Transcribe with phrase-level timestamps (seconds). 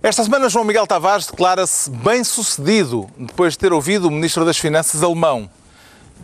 [0.00, 5.02] Esta semana, João Miguel Tavares declara-se bem-sucedido depois de ter ouvido o Ministro das Finanças
[5.02, 5.50] alemão.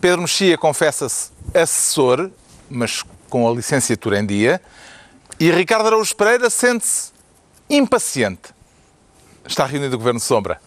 [0.00, 2.30] Pedro Mexia confessa-se assessor,
[2.70, 4.62] mas com a licenciatura em dia.
[5.40, 7.10] E Ricardo Araújo Pereira sente-se
[7.68, 8.54] impaciente.
[9.44, 10.60] Está reunido o Governo Sombra.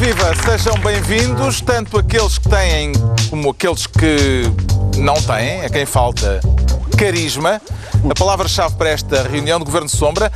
[0.00, 2.92] Viva, sejam bem-vindos, tanto aqueles que têm
[3.28, 4.42] como aqueles que
[4.96, 6.40] não têm, a quem falta
[6.96, 7.60] carisma.
[8.10, 10.32] A palavra-chave para esta reunião do Governo Sombra,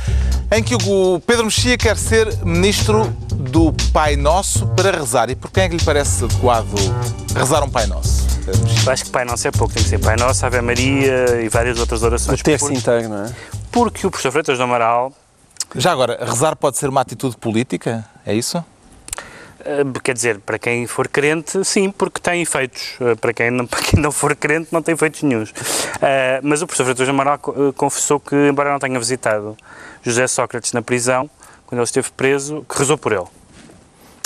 [0.51, 5.31] em que o Pedro Mexia quer ser ministro do Pai Nosso para rezar.
[5.31, 6.67] E por quem é que lhe parece adequado
[7.35, 8.23] rezar um Pai Nosso?
[8.85, 11.49] Eu acho que Pai Nosso é pouco, tem que ser Pai Nosso, Ave Maria e
[11.49, 12.39] várias outras orações.
[12.39, 13.33] O terço Por- inteiro, não é?
[13.71, 15.11] Porque o professor Freitas do Amaral,
[15.75, 18.05] Já agora, rezar pode ser uma atitude política?
[18.23, 18.63] É isso?
[19.65, 22.95] Eh, quer dizer, para quem for crente, sim, porque tem efeitos.
[23.01, 25.53] Eh, Para quem não, para quem não for crente, não tem efeitos nenhums.
[26.01, 29.57] Eh, Mas o professor Freitas Amaral co- confessou que, embora não tenha visitado
[30.03, 31.29] José Sócrates na prisão,
[31.65, 33.25] quando ele esteve preso, que rezou por ele.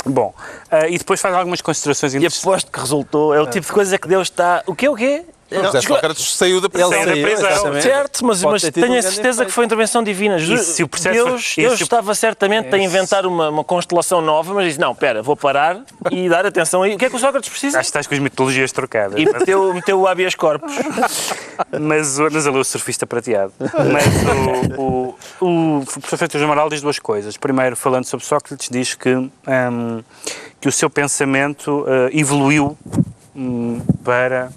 [0.05, 0.33] Bom,
[0.89, 2.45] e depois faz algumas considerações E interessantes.
[2.47, 3.33] aposto que resultou.
[3.35, 4.63] É o tipo de coisa que Deus está.
[4.65, 4.87] O quê?
[4.87, 5.25] O quê?
[5.51, 6.89] José Sócrates saiu da prisão.
[6.91, 7.81] Saiu da prisão.
[7.81, 10.37] Certo, mas, mas tenho um a certeza que foi intervenção divina.
[10.37, 13.63] Jesus- se o processo Deus, e Deus se o- estava certamente a inventar uma, uma
[13.63, 16.93] constelação nova, mas disse: não, pera, vou parar e dar atenção aí.
[16.95, 17.79] O que é que o Sócrates precisa?
[17.79, 19.19] Acho que estás com as mitologias trocadas.
[19.19, 20.71] E meteu, meteu o habeas corpus.
[21.79, 23.51] Mas, o- mas ali o surfista prateado.
[23.59, 27.37] Mas o, o, o professor Freitas do Amaral diz duas coisas.
[27.37, 29.31] Primeiro, falando sobre Sócrates, diz que, hum,
[30.61, 32.77] que o seu pensamento eh, evoluiu
[33.35, 34.49] hum, para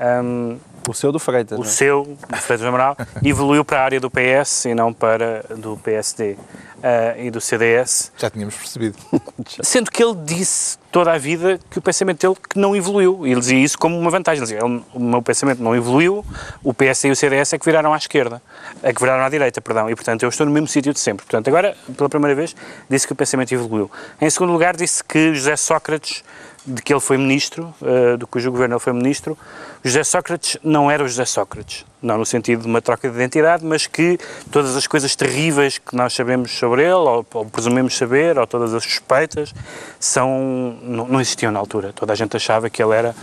[0.00, 1.70] hum, O seu do Freitas, o não é?
[1.72, 5.76] seu, o Freitas do Amaral, evoluiu para a área do PS e não para do
[5.76, 6.36] PSD
[6.82, 8.10] eh, e do CDS.
[8.16, 8.96] Já tínhamos percebido.
[9.62, 13.26] Sendo que ele disse toda a vida que o pensamento dele que não evoluiu.
[13.26, 14.38] E ele dizia isso como uma vantagem.
[14.42, 16.24] Ele dizia, "Ele- o meu pensamento não evoluiu,
[16.64, 18.40] o PS e o CDS é que viraram à esquerda.
[18.82, 19.90] É que viraram à direita, perdão.
[19.90, 21.26] E, portanto, eu estou no mesmo sítio de sempre.
[21.26, 22.56] Portanto, agora, pela primeira vez,
[22.88, 23.90] disse que o pensamento evoluiu.
[24.20, 26.24] Em segundo lugar, disse que José Sócrates,
[26.68, 29.36] de que ele foi ministro, eh, do cujo governo ele foi ministro,
[29.82, 31.84] José Sócrates não era o José Sócrates.
[32.02, 34.18] Não no sentido de uma troca de identidade, mas que
[34.50, 38.74] todas as coisas terríveis que nós sabemos sobre ele, ou, ou presumimos saber, ou todas
[38.74, 39.54] as suspeitas,
[39.98, 41.92] são, não, não existiam na altura.
[41.92, 43.14] Toda a gente achava que ele era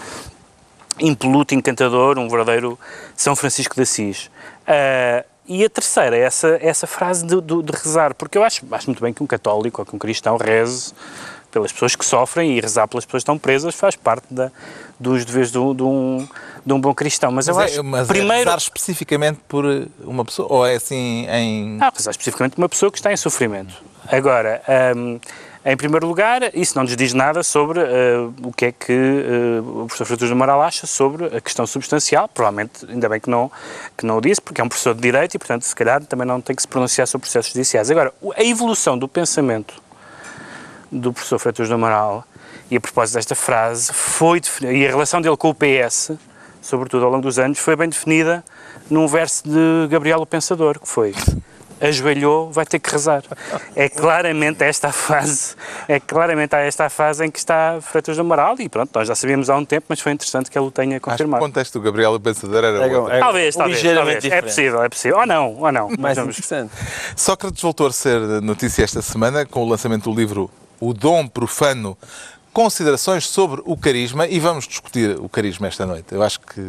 [1.00, 2.80] impoluto, encantador, um verdadeiro
[3.16, 4.30] São Francisco de Assis.
[4.68, 8.88] Ah, e a terceira essa, essa frase de, de- de rezar, porque eu acho, acho
[8.88, 10.92] muito bem que um católico ou que um cristão reze
[11.56, 14.52] pelas pessoas que sofrem e rezar pelas pessoas que estão presas faz parte da,
[15.00, 16.28] dos deveres de um, de, um,
[16.66, 17.32] de um bom cristão.
[17.32, 18.44] Mas, eu Mas, acho é, mas é primeiro.
[18.44, 19.64] rezar especificamente por
[20.04, 20.52] uma pessoa?
[20.52, 21.78] Ou é assim em.
[21.78, 23.74] Não, rezar especificamente uma pessoa que está em sofrimento.
[24.12, 24.62] Agora,
[24.98, 25.18] hum,
[25.64, 29.84] em primeiro lugar, isso não nos diz nada sobre uh, o que é que uh,
[29.84, 32.28] o professor Frutos do Amaral acha sobre a questão substancial.
[32.28, 33.50] Provavelmente, ainda bem que não,
[33.98, 36.28] que não o disse, porque é um professor de Direito e, portanto, se calhar também
[36.28, 37.90] não tem que se pronunciar sobre processos judiciais.
[37.90, 39.85] Agora, a evolução do pensamento
[41.02, 42.24] do professor Freitas do Amaral,
[42.72, 46.12] e a propósito desta frase, foi e a relação dele com o PS,
[46.62, 48.44] sobretudo ao longo dos anos, foi bem definida
[48.90, 51.14] num verso de Gabriel o Pensador, que foi
[51.82, 53.22] ajoelhou, vai ter que rezar.
[53.76, 55.56] É claramente esta a fase,
[55.88, 59.14] é claramente esta a fase em que está Freitas do Amaral, e pronto, nós já
[59.16, 61.44] sabíamos há um tempo, mas foi interessante que ele o tenha Acho que o confirmado.
[61.44, 64.34] contexto do Gabriel o Pensador era É, é Talvez, talvez, ligeiramente talvez.
[64.34, 65.18] É possível, é possível.
[65.20, 65.88] Ou não, ou não.
[65.90, 66.72] mais Mas vamos- interessante.
[67.16, 70.50] Sócrates voltou a ser notícia esta semana com o lançamento do livro
[70.80, 71.98] O Dom Profano.
[72.54, 76.06] Considerações sobre o carisma e vamos discutir o carisma esta noite.
[76.14, 76.62] Eu acho que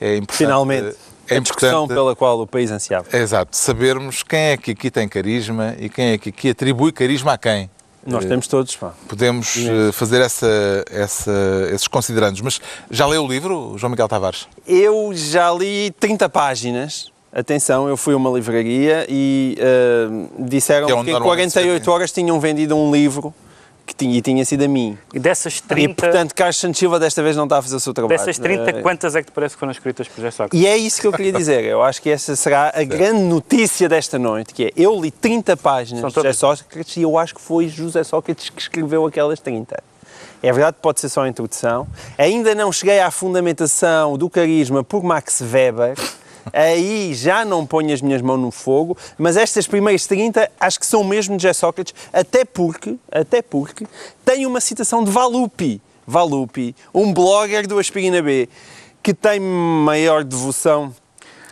[0.00, 0.36] é importante.
[0.38, 0.96] Finalmente,
[1.28, 3.06] é a discussão pela qual o país ansiava.
[3.12, 6.90] é exato, sabermos quem é que aqui tem carisma e quem é que aqui atribui
[6.90, 7.68] carisma a quem.
[8.06, 8.94] Nós Eh, temos todos, pá.
[9.08, 10.46] Podemos eh, fazer essa,
[10.90, 12.40] essa- esses considerandos.
[12.40, 12.58] Mas
[12.90, 14.46] já leu o livro, João Miguel Tavares?
[14.66, 17.10] Eu já li 30 páginas.
[17.30, 20.06] Atenção, eu fui a uma livraria e eh,
[20.38, 21.90] disseram Que é que em normalmente se 48 vende.
[21.90, 23.34] horas tinham vendido um livro
[23.96, 24.96] tinha, e tinha sido a mim.
[25.12, 27.80] E dessas E, 30, portanto, Carlos Santos Silva desta vez não está a fazer o
[27.80, 28.18] seu trabalho.
[28.18, 30.60] dessas 30 Eh, quantas é que te parece que foram escritas por José Sócrates?
[30.60, 31.64] E é isso que eu queria dizer.
[31.64, 35.56] Eu acho que essa será a grande notícia desta noite, que é eu li 30
[35.56, 39.40] páginas São de José Sócrates e eu acho que foi José Sócrates que escreveu aquelas
[39.40, 39.82] 30.
[40.42, 41.86] É verdade, pode ser só a introdução.
[42.18, 45.94] Ainda não cheguei à fundamentação do carisma por Max Weber,
[46.52, 50.86] aí já não ponho as minhas mãos no fogo, mas estas primeiras 30 acho que
[50.86, 53.86] são mesmo de José Sócrates, até porque, até porque
[54.24, 58.48] tem uma citação de Valupi, Valupi, um blogger do Aspirina B,
[59.02, 60.94] que tem maior devoção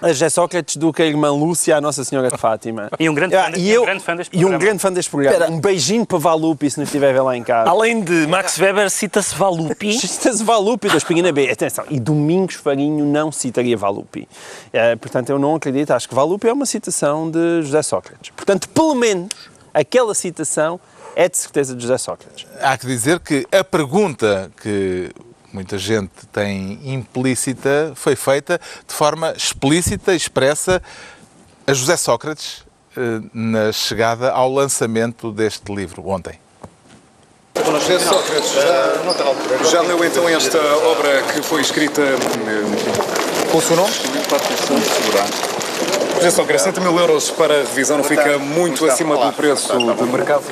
[0.02, 2.88] a José Sócrates do que a irmã Lúcia à Nossa Senhora de Fátima.
[2.98, 4.40] E um grande Ah, fã de- e e um eu- grande fã deste E um
[4.42, 4.64] programa.
[4.64, 5.46] grande fã deste programa.
[5.50, 7.70] Um beijinho para Valupi se nos estiver a ver lá em casa.
[7.70, 9.92] Além de Max Weber, cita-se Valupi.
[9.98, 11.50] Cita-se Valupi da Espinha B.
[11.50, 14.28] Atenção, e Domingos Farinho não citaria Valupi.
[14.72, 18.30] Eh, portanto, eu não acredito, acho que Valupi é uma citação de José Sócrates.
[18.36, 19.28] Portanto, pelo menos,
[19.72, 20.78] aquela citação
[21.16, 22.46] é de certeza de José Sócrates.
[22.60, 25.10] Há que dizer que a pergunta que
[25.54, 30.82] muita gente tem implícita foi feita de forma explícita, expressa
[31.64, 32.64] a José Sócrates
[32.96, 36.38] eh, na chegada ao lançamento deste livro ontem.
[37.54, 43.76] José Sócrates, já, já leu então esta obra que foi escrita eh, com o seu
[43.76, 43.92] nome?
[46.16, 50.42] José Sócrates, 70 mil euros para revisão não fica muito acima do preço de mercado?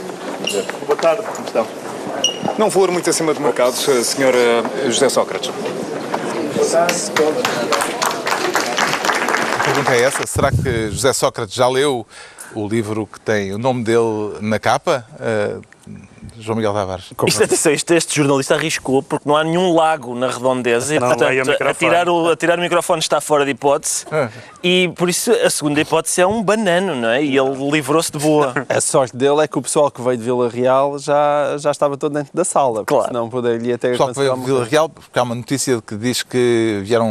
[0.87, 1.92] Boa tarde, como estão?
[2.59, 4.35] Não valor muito acima de mercado, Sr.
[4.87, 5.51] José Sócrates.
[9.59, 12.07] A pergunta é essa: será que José Sócrates já leu
[12.55, 15.07] o livro que tem o nome dele na capa?
[15.19, 15.57] Eh,
[16.39, 17.13] João Miguel Tavares.
[17.27, 21.09] Isto, atenção, isto, este jornalista arriscou porque não há nenhum lago na redondeza e, Não,
[21.09, 21.71] portanto, microfone.
[21.71, 24.05] atirar o, atirar o microfone está fora de hipótese
[24.63, 27.23] e por isso a segunda hipótese é um banano, não é?
[27.23, 28.53] E ele livrou-se de boa.
[28.69, 31.97] A sorte dele é que o pessoal que veio de Vila Real já, já estava
[31.97, 32.85] todo dentro da sala.
[32.85, 33.07] Claro.
[33.09, 35.97] Senão poderia ter O pessoal que veio de Vila Real, porque há uma notícia que
[35.97, 37.07] diz que vieram,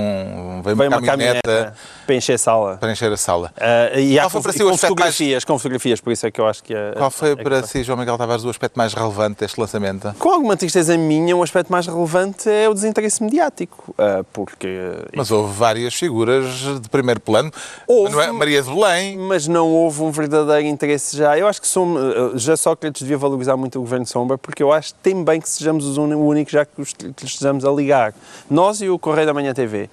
[0.63, 1.73] veio uma Veio uma caminhoneta
[2.05, 2.77] para encher a sala.
[2.77, 3.51] para encher a sala.
[3.59, 6.01] Ah, e há Qual foi com, para si o com aspecto mais- fotografias, com fotografias,
[6.01, 6.73] por isso é que eu acho que...
[6.73, 10.13] é- Qual foi é para si, João Miguel Tavares, o aspecto mais relevante deste lançamento?
[10.19, 14.67] Com alguma tristeza minha, o aspecto mais relevante é o desinteresse mediático, ah, porque...
[15.15, 16.45] Mas houve várias figuras
[16.81, 17.51] de primeiro plano.
[17.87, 18.17] Houve.
[18.19, 18.31] É?
[18.31, 19.17] Maria de Belém.
[19.17, 21.37] Mas não houve um verdadeiro interesse já.
[21.37, 24.71] Eu acho que som- eh, já Sócrates devia valorizar muito o Governo Sombra, porque eu
[24.71, 27.33] acho que tem bem que sejamos os uni- o único já que os- que lhes
[27.33, 28.13] estejamos a ligar.
[28.49, 29.89] Nós e o Correio da Manhã TV.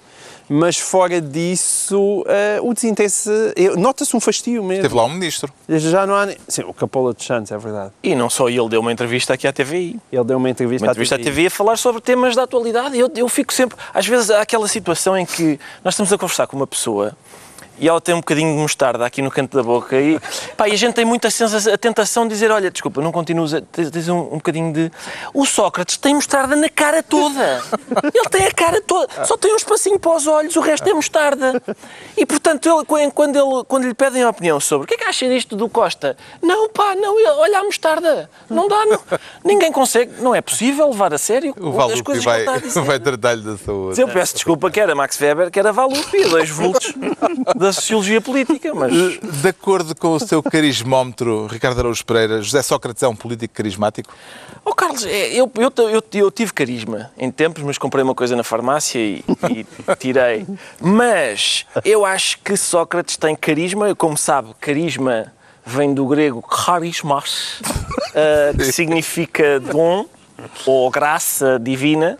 [0.49, 3.29] Mas fora disso, eh, o desinteresse...
[3.77, 4.81] Nota-se um fastio mesmo.
[4.81, 5.53] Teve lá um ministro.
[5.67, 6.27] Já não há...
[6.47, 7.91] Sim, o Capola dos Santos, é verdade.
[8.01, 9.99] E não só ele deu uma entrevista aqui à TVI.
[10.11, 12.95] Ele deu uma entrevista, Uma entrevista à TVI a falar sobre temas da atualidade.
[12.95, 13.77] E Eu, eu fico sempre.
[13.93, 17.15] Às vezes há aquela situação em que nós estamos a conversar com uma pessoa
[17.79, 20.19] e ela tem um bocadinho de mostarda aqui no canto da boca e,
[20.57, 23.51] pá, e a gente tem muita sensa- a tentação de dizer: olha, desculpa, não continuas,
[23.71, 24.91] tens, tens um, um bocadinho de.
[25.33, 27.61] O Sócrates tem mostarda na cara toda.
[28.13, 30.93] Ele tem a cara toda, só tem um espacinho para os olhos, o resto é
[30.93, 31.61] mostarda.
[32.17, 34.97] E portanto, ele, qu- quando, ele, quando lhe pedem a opinião sobre o que é
[34.97, 38.99] que acha disto do Costa, não, pá, não, olha a mostarda, não dá, não.
[39.43, 42.53] ninguém consegue, não é possível levar a sério O as coisas vai, que ele está
[42.53, 42.81] a dizer.
[42.85, 43.99] vai tratar-lhe da saúde.
[44.01, 46.93] Eu peço desculpa que era Max Weber, que era Valupi, dois vultos
[47.55, 48.91] da sociologia política, mas
[49.41, 54.13] De acordo com o seu carismómetro, Ricardo Araújo Pereira, José Sócrates é um político carismático?
[54.65, 58.35] Oh, Carlos, é, eu, eu, eu, eu tive carisma em tempos, mas comprei uma coisa
[58.35, 59.65] na farmácia e, e
[59.97, 60.45] tirei.
[60.79, 65.31] Mas eu acho que Sócrates tem carisma, como sabe, carisma
[65.65, 67.61] vem do grego charismas,
[68.15, 70.05] ah, que significa dom
[70.65, 72.17] ou graça divina.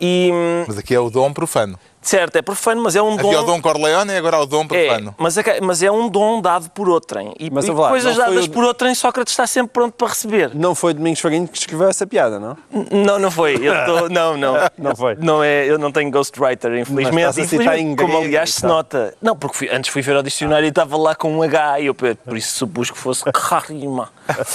[0.00, 1.78] E, hum, Mas aqui é o dom profano.
[2.02, 3.46] Certo, é profano, mas é um Havia o dom.
[3.46, 5.14] dom Corleone e agora há o dom É, profano.
[5.18, 7.34] mas é, mas é um dom dado por outrem.
[7.38, 10.50] E, Mas, e lá, coisas dadas o- por outrem, Sócrates está sempre pronto para receber.
[10.54, 12.56] Não foi Domingos Farinho que escreveu essa piada, não?
[12.90, 13.56] Não, não foi.
[13.56, 14.54] Eu tô- não, não.
[14.78, 15.16] Não foi.
[15.20, 17.32] Não é, eu não tenho ghostwriter, infelizmente.
[17.34, 19.14] citar infelizmente em como aliás se nota.
[19.20, 21.86] Não, porque fui- antes fui ver ao dicionário e estava lá com um H e
[21.86, 24.08] eu por isso supus que fosse carima.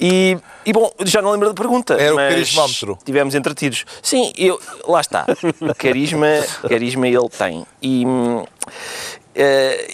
[0.00, 1.94] E, e bom, já não lembro da pergunta.
[1.94, 2.96] Era o mas carismómetro.
[2.98, 3.84] Estivemos entretidos.
[4.02, 5.24] Sim, eu, lá está.
[5.78, 6.26] Carisma,
[6.68, 7.64] carisma ele tem.
[7.80, 8.44] E hum,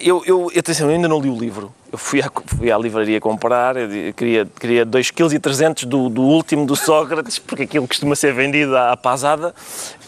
[0.01, 1.73] eu, eu, atenção, eu ainda não li o livro.
[1.91, 6.65] Eu fui à, fui à livraria comprar, eu queria, queria 2,3 kg do, do último
[6.65, 9.55] do Sócrates, porque aquilo costuma ser vendido à, à pasada,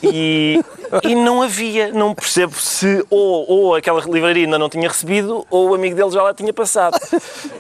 [0.03, 0.59] e,
[1.03, 5.71] e não havia, não percebo se ou, ou aquela livraria ainda não tinha recebido, ou
[5.71, 6.99] o amigo dele já lá tinha passado.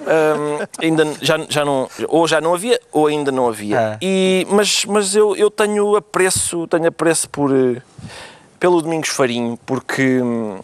[0.05, 3.79] Hum, ainda já, já não, ou já não havia, ou ainda não havia.
[3.79, 3.99] Ah.
[4.01, 7.81] E, mas mas eu, eu tenho apreço, tenho apreço por, eh,
[8.61, 10.59] pelo Domingos Farinho, porque hum,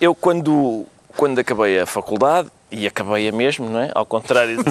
[0.00, 0.86] eu quando,
[1.16, 3.90] quando acabei a faculdade, e acabei-a mesmo, não é?
[3.94, 4.62] Ao contrário de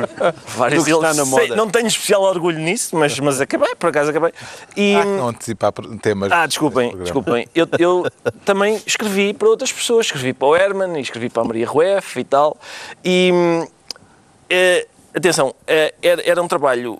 [0.56, 1.56] vários que está deles, na sei- moda.
[1.56, 4.32] não tenho especial orgulho nisso, mas, mas acabei, por acaso acabei.
[4.74, 6.32] E, Ah, não antecipar temas.
[6.32, 7.46] ah, desculpem, desculpem.
[7.54, 8.06] Eu, eu
[8.46, 10.06] também escrevi para outras pessoas.
[10.06, 12.56] Escrevi para o Herman, escrevi para a Maria Rueff e tal.
[13.04, 13.30] E,
[14.48, 16.98] eh, atenção, eh, era, era um trabalho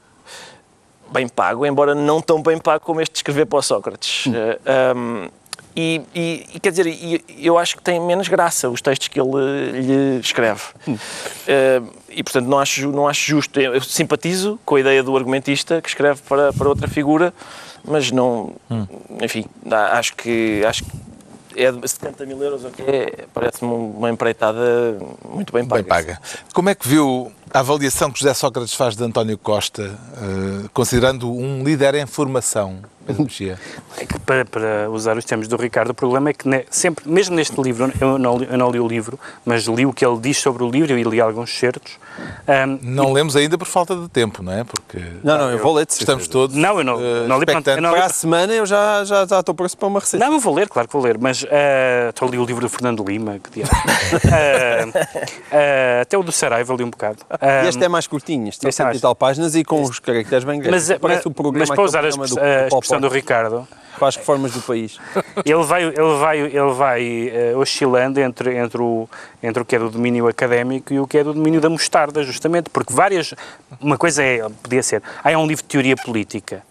[1.10, 4.26] bem pago, embora não tão bem pago como este de escrever para o Sócrates.
[4.26, 5.28] Eh, hum,
[5.76, 9.20] E, e- e, quer dizer, e- eu acho que tem menos graça os textos que
[9.20, 10.62] ele lhe escreve.
[11.48, 13.58] Eh, e portanto não acho, não acho justo.
[13.60, 17.34] Eu simpatizo com a ideia do argumentista que escreve para, para outra figura,
[17.84, 18.54] mas não.
[19.20, 20.64] Enfim, dá- acho que.
[20.64, 20.90] Acho que
[21.56, 22.84] é de 70 mil euros, ok?
[23.32, 24.96] Parece-me uma empreitada
[25.28, 25.82] muito bem paga.
[25.82, 26.20] Bem paga.
[26.52, 31.30] Como é que viu a avaliação que José Sócrates faz de António Costa, eh, considerando
[31.32, 32.78] um líder em formação?
[33.98, 37.06] É que para, para usar os termos do Ricardo, o problema é que ne- sempre,
[37.06, 40.06] mesmo neste livro, eu não, li- eu não li o livro, mas li o que
[40.06, 41.98] ele diz sobre o livro e li alguns certos.
[42.48, 44.64] Ahm, Não lemos ainda por falta de tempo, não é?
[44.64, 47.60] Porque Não, não, eu vou ler estamos todos Não, eu não- eh, não li para-
[47.76, 50.24] eu não li Para a semana eu já, já, já estou pronto para uma receita.
[50.24, 52.62] Não, eu vou ler, claro que vou ler, mas ah, estou a ler o livro
[52.62, 53.70] do Fernando Lima, que diabo.
[54.32, 55.04] Ah,
[55.52, 57.18] ah, até o do Saraiva li um bocado.
[57.46, 59.54] Ah, E este é mais curtinho, este tem este é 100 mais- e tal páginas
[59.54, 60.88] e com os caracteres bem grandes.
[60.88, 63.68] mas, Parece mas, o programa, mas para usar a, express- do- a expressão do Ricardo,
[63.98, 64.98] para as reformas do país.
[65.44, 69.08] ele vai, ele vai, ele vai eh, oscilando entre, entre, o,
[69.42, 72.22] entre o que é do domínio académico e o que é do domínio da mostarda,
[72.24, 73.34] justamente, porque várias.
[73.80, 76.62] Uma coisa é, podia ser, ah, é um livro de teoria política,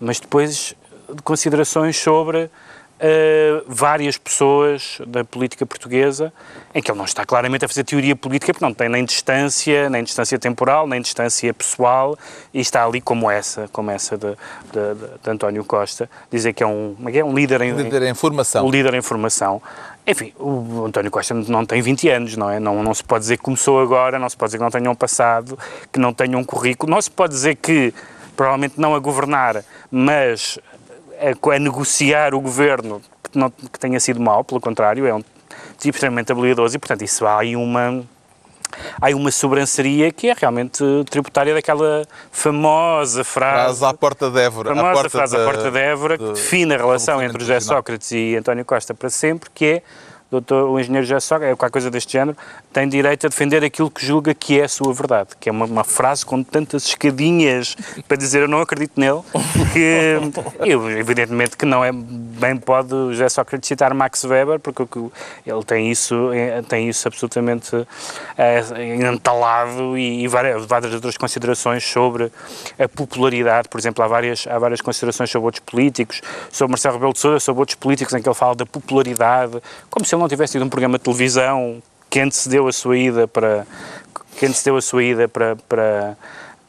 [0.00, 0.74] mas depois
[1.12, 2.48] de considerações sobre
[3.04, 6.32] eh, várias pessoas da política portuguesa,
[6.72, 9.90] em que ele não está claramente a fazer teoria política, porque não tem nem distância,
[9.90, 12.16] nem distância temporal, nem distância pessoal,
[12.54, 14.34] e está ali como essa, como essa de, de,
[14.94, 17.24] de- de António Costa, dizer que é um, é é?
[17.24, 18.64] um líder em, líder em formação.
[18.64, 19.60] o líder em formação.
[20.06, 22.60] Enfim, o António Costa não tem 20 anos, não é?
[22.60, 24.90] Não, não se pode dizer que começou agora, não se pode dizer que não tenha
[24.90, 25.58] um passado,
[25.92, 27.92] que não tenha um currículo, não se pode dizer que
[28.36, 30.58] provavelmente não a governar, mas
[31.22, 33.00] a, a negociar o governo
[33.30, 35.22] que, não, que tenha sido mau, pelo contrário, é um
[35.78, 38.02] tipo extremamente habilidoso e, portanto, isso há aí uma
[39.00, 44.70] há uma sobranceria que é realmente tributária daquela famosa frase Frase à porta de Évora.
[44.74, 47.60] famosa porta frase à porta de Évora que do- define a relação entre José.
[47.60, 49.82] Sócrates e António Costa para sempre, que é
[50.32, 52.36] doutor, o engenheiro José Sócrates, é qualquer coisa deste género,
[52.72, 55.66] tem direito a defender aquilo que julga que é a sua verdade, que é uma,
[55.66, 57.76] uma frase com tantas escadinhas
[58.08, 59.20] para dizer eu não acredito nele,
[59.72, 60.18] que
[60.66, 64.82] eu, evidentemente que não é bem pode o José Sócrates citar Max Weber, porque
[65.46, 67.86] ele tem isso, eh, tem isso absolutamente
[68.38, 68.62] eh,
[69.00, 72.32] entalado e, e várias, várias outras considerações sobre
[72.78, 77.12] a popularidade, por exemplo, há várias, há várias considerações sobre outros políticos, sobre Marcelo Rebelo
[77.12, 80.28] de Sousa, sobre outros políticos em que ele fala da popularidade, como se ele não
[80.28, 83.66] tivesse tido um programa de televisão que antecedeu a sua ida para
[84.36, 86.16] que antecedeu a sua ida para, para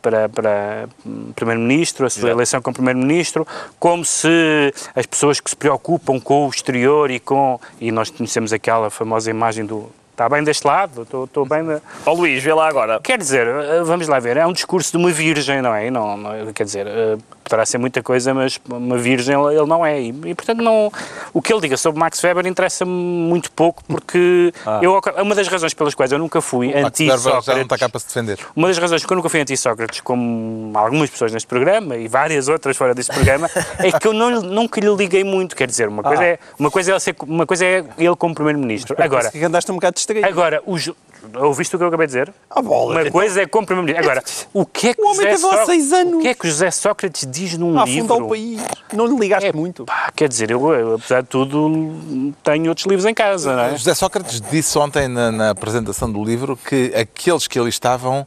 [0.03, 3.47] para, para hum, Primeiro-Ministro, a sua eleição como Primeiro-Ministro,
[3.79, 7.57] como se as pessoas que se preocupam com o exterior e com.
[7.79, 9.89] E nós conhecemos aquela famosa imagem do.
[10.11, 11.03] Está bem deste lado?
[11.03, 11.65] Estou, estou bem.
[11.65, 11.81] Da...
[12.05, 12.99] Ó Luís, vê lá agora.
[12.99, 15.89] Quer dizer, eh, vamos lá ver, é um discurso de uma virgem, não é?
[15.89, 20.01] Não, não- quer dizer, eh, poderá ser muita coisa, mas uma virgem ele não é.
[20.01, 20.91] E, e, portanto, não,
[21.33, 25.73] o que ele diga sobre Max Weber interessa-me muito pouco, porque eu, uma das razões
[25.73, 27.79] pelas quais eu nunca fui Weber já não está anti-Sócrates.
[27.79, 28.39] cá para se defender.
[28.55, 32.47] Uma das razões que eu nunca fui anti-Sócrates, como algumas pessoas neste programa e várias
[32.47, 35.55] outras fora deste programa, é que eu não, nunca lhe liguei muito.
[35.55, 38.33] Quer dizer, uma coisa, é, uma coisa, é, ele ser, uma coisa é ele como
[38.33, 38.95] Primeiro-Ministro.
[38.99, 40.27] Agora, que andaste um bocado distraído.
[40.27, 40.89] agora os,
[41.35, 42.33] ouviste o que eu acabei de dizer?
[42.49, 43.01] Ah, bola.
[43.01, 44.11] Uma coisa é como Primeiro-Ministro.
[44.11, 44.23] Agora,
[44.53, 46.13] o que é que O homem José teve lá Só- seis anos.
[46.15, 47.99] O que é que José Sócrates diz num a livro?
[48.13, 48.61] afundar o país.
[48.93, 49.85] Não lhe ligaste É, muito.
[49.85, 53.71] pá, quer dizer, eu, eu, apesar de tudo, tenho outros livros em casa, não é?
[53.77, 58.25] José Sócrates disse ontem na, na apresentação do livro que aqueles que ali estavam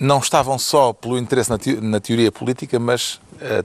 [0.00, 3.20] não estavam só pelo interesse na, teo- na teoria política, mas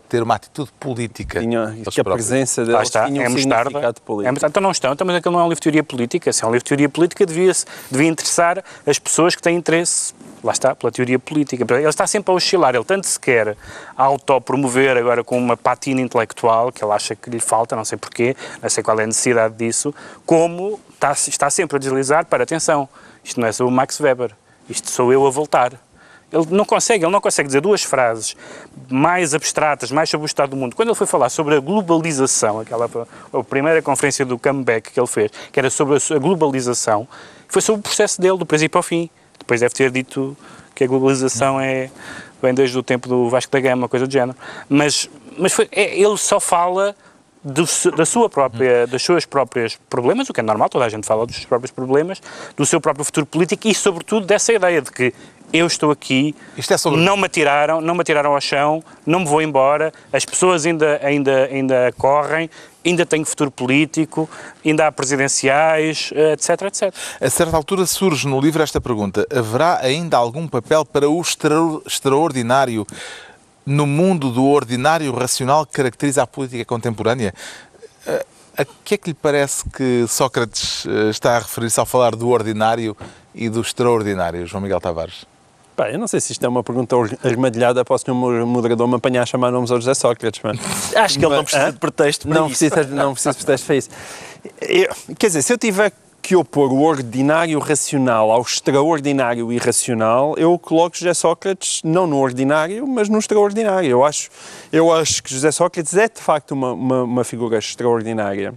[0.09, 1.39] ter uma atitude política.
[1.39, 4.45] Tinha, que a presença deles está, tinha um é significado político.
[4.45, 4.47] É.
[4.47, 6.31] Então não estão, então, mas aquilo não é um livro de teoria política.
[6.33, 7.51] Se é um livro de teoria política, devia,
[7.89, 11.65] devia interessar as pessoas que têm interesse, lá está, pela teoria política.
[11.75, 13.55] Ele está sempre a oscilar, ele tanto se quer
[13.95, 18.35] autopromover agora com uma patina intelectual, que ele acha que lhe falta, não sei porquê,
[18.61, 19.93] não sei qual é a necessidade disso,
[20.25, 22.87] como está, está sempre a deslizar para, atenção,
[23.23, 24.31] isto não é sobre o Max Weber,
[24.69, 25.73] isto sou eu a voltar.
[26.31, 28.35] Ele não consegue, ele não consegue dizer duas frases
[28.89, 30.75] mais abstratas, mais sobre o estado do mundo.
[30.75, 32.89] Quando ele foi falar sobre a globalização, aquela
[33.33, 37.07] a primeira conferência do comeback que ele fez, que era sobre a globalização,
[37.47, 39.09] foi sobre o processo dele, do princípio ao fim.
[39.39, 40.37] Depois deve ter dito
[40.75, 41.89] que a globalização é
[42.41, 44.37] vem desde o tempo do Vasco da Gama, coisa do género.
[44.69, 46.95] Mas, mas foi- é- ele só fala
[47.43, 47.65] do
[47.97, 51.25] da sua própria, das suas próprias problemas, o que é normal, toda a gente fala
[51.25, 52.21] dos seus próprios problemas,
[52.55, 55.13] do seu próprio futuro político e, sobretudo, dessa ideia de que
[55.51, 59.19] eu estou aqui, Isto é sobre- não me atiraram, não me atiraram ao chão, não
[59.21, 62.49] me vou embora, as pessoas ainda, ainda, ainda correm,
[62.85, 64.29] ainda tenho futuro político,
[64.65, 66.93] ainda há presidenciais, eh, etc, etc.
[67.19, 71.55] A certa altura surge no livro esta pergunta: haverá ainda algum papel para o extra-
[71.85, 72.85] extraordinário
[73.65, 77.33] no mundo do ordinário racional que caracteriza a política contemporânea?
[78.05, 78.25] Eh,
[78.57, 82.27] A que é que lhe parece que Sócrates eh, está a referir-se ao falar do
[82.27, 82.95] ordinário
[83.33, 85.23] e do extraordinário, João Miguel Tavares?
[85.79, 86.93] Pá, eu não sei se isto é uma pergunta
[87.23, 88.13] armadilhada para o senhor
[88.45, 90.59] moderador me apanhar a chamar nomes ao José Sócrates, mas...
[90.93, 92.67] Acho que ele não precisa de pretexto para não isso.
[92.67, 93.89] precisa, não precisa de pretexto para isso.
[94.59, 100.59] Eu- quer dizer, se eu tiver que opor o ordinário racional ao extraordinário irracional, eu
[100.59, 103.89] coloco José Sócrates não no ordinário, mas no extraordinário.
[103.89, 104.29] Eu acho,
[104.73, 108.53] eu acho que José Sócrates é de facto uma, uma, uma figura extraordinária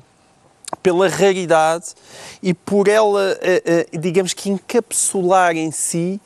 [0.83, 1.87] pela raridade
[2.43, 3.62] e por ela, eh,
[3.93, 6.21] eh, digamos que encapsular em si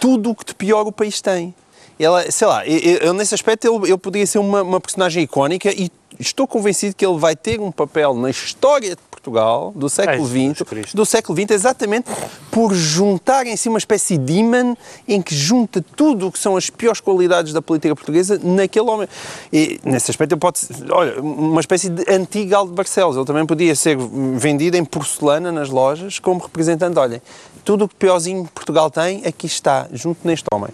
[0.00, 1.54] tudo o que de pior o país tem.
[1.98, 5.90] Ela, sei lá, eu, nesse aspecto ele, ele poderia ser uma, uma personagem icónica e
[6.18, 10.96] estou convencido que ele vai ter um papel na história Portugal do século XX, Cristo.
[10.96, 12.10] do século XX, exatamente
[12.50, 14.76] por juntar em si uma espécie de imã
[15.08, 19.08] em que junta tudo o que são as piores qualidades da política portuguesa naquele homem.
[19.52, 23.16] E nesse aspecto ele pode olha, uma espécie de antigo Aldo Barcelos.
[23.16, 23.96] Ele também podia ser
[24.36, 27.20] vendido em porcelana nas lojas como representante, olhem,
[27.64, 30.70] tudo o que piorzinho Portugal tem, aqui está, junto neste homem.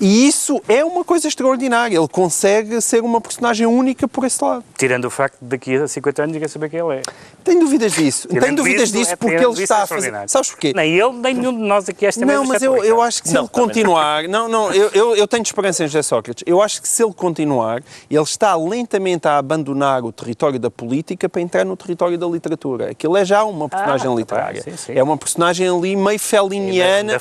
[0.00, 1.96] E isso é uma coisa extraordinária.
[1.96, 4.64] Ele consegue ser uma personagem única por esse lado.
[4.78, 7.02] Tirando o facto de daqui a 50 anos ninguém saber quem ele é.
[7.44, 8.28] Tenho dúvidas disso.
[8.28, 10.12] Tenho Tirando dúvidas isso, disso é- porque ele está é a fazer.
[10.28, 10.72] Sabes porquê?
[10.74, 13.34] Nem ele, nem nenhum de nós aqui esta Não, mas eu, eu acho que se
[13.34, 14.24] Não, ele continuar.
[14.28, 16.42] Não, não, eu, eu, eu tenho esperança em José Sócrates.
[16.46, 21.28] Eu acho que se ele continuar, ele está lentamente a abandonar o território da política
[21.28, 22.90] para entrar no território da literatura.
[22.90, 24.62] Aquilo é já uma personagem Ah, literária.
[24.62, 24.92] sim, sim.
[24.94, 27.12] É uma personagem ali meio feliniana.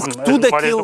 [0.00, 0.78] Porque as tudo aquilo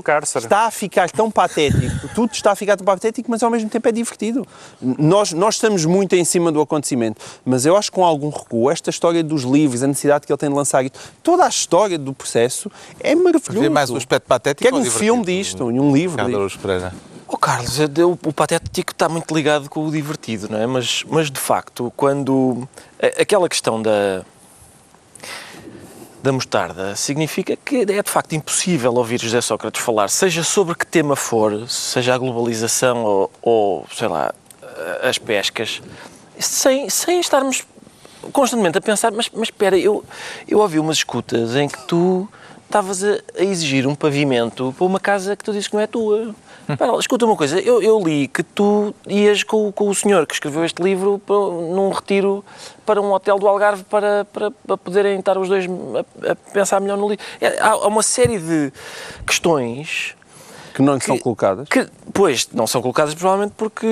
[0.45, 2.09] está a ficar tão patético.
[2.15, 4.47] Tudo está a ficar tão patético, mas ao mesmo tempo é divertido.
[4.81, 8.71] Nós, nós estamos muito em cima do acontecimento, mas eu acho que com algum recuo,
[8.71, 10.85] esta história dos livros, a necessidade que ele tem de lançar,
[11.23, 12.71] toda a história do processo
[13.01, 13.61] é maravilhoso.
[13.61, 16.59] Vê mais o aspecto patético Quero ou um filme disto, e um livro disto.
[16.59, 16.93] Pereira.
[17.31, 20.67] Oh, Carlos, eu- eu- o patético está muito ligado com o divertido, não é?
[20.67, 22.67] Mas, mas de facto, quando.
[23.03, 24.23] a- Aquela questão da.
[26.23, 30.87] Da mostarda significa que é de facto impossível ouvir José Sócrates falar, seja sobre que
[30.87, 34.35] tema for, seja a globalização ou, ou sei lá,
[35.03, 35.81] as pescas,
[36.39, 37.65] sem, sem estarmos
[38.33, 40.05] constantemente a pensar, mas, mas espera, eu,
[40.47, 42.29] eu ouvi umas escutas em que tu
[42.69, 45.87] estavas a, a exigir um pavimento para uma casa que tu dizes que não é
[45.87, 46.35] tua.
[46.69, 50.27] Espera, lá, escuta uma coisa, eu, eu li que tu ias com, com o senhor
[50.27, 52.45] que escreveu este livro para, num retiro
[52.85, 56.79] para um hotel do Algarve para, para, para poderem estar os dois a, a pensar
[56.79, 57.25] melhor no livro.
[57.41, 58.71] É, há, há uma série de
[59.27, 60.15] questões
[60.75, 61.67] Que não lhe são colocadas.
[61.71, 63.87] que, pois, não são colocadas provavelmente porque,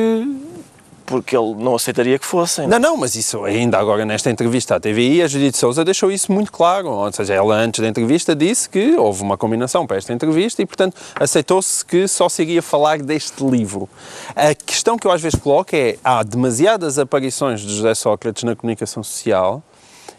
[1.07, 2.67] porque ele não aceitaria que fossem.
[2.67, 6.33] Não, não, mas isso ainda agora nesta entrevista à TVI, a Judite Souza deixou isso
[6.33, 6.89] muito claro.
[6.89, 10.67] Ou seja, ela antes da entrevista disse que houve uma combinação para esta entrevista e,
[10.67, 13.89] portanto, aceitou-se que só se iria falar deste livro.
[14.35, 18.57] A questão que eu às vezes coloco é: há demasiadas aparições de José Sócrates na
[18.57, 19.63] comunicação social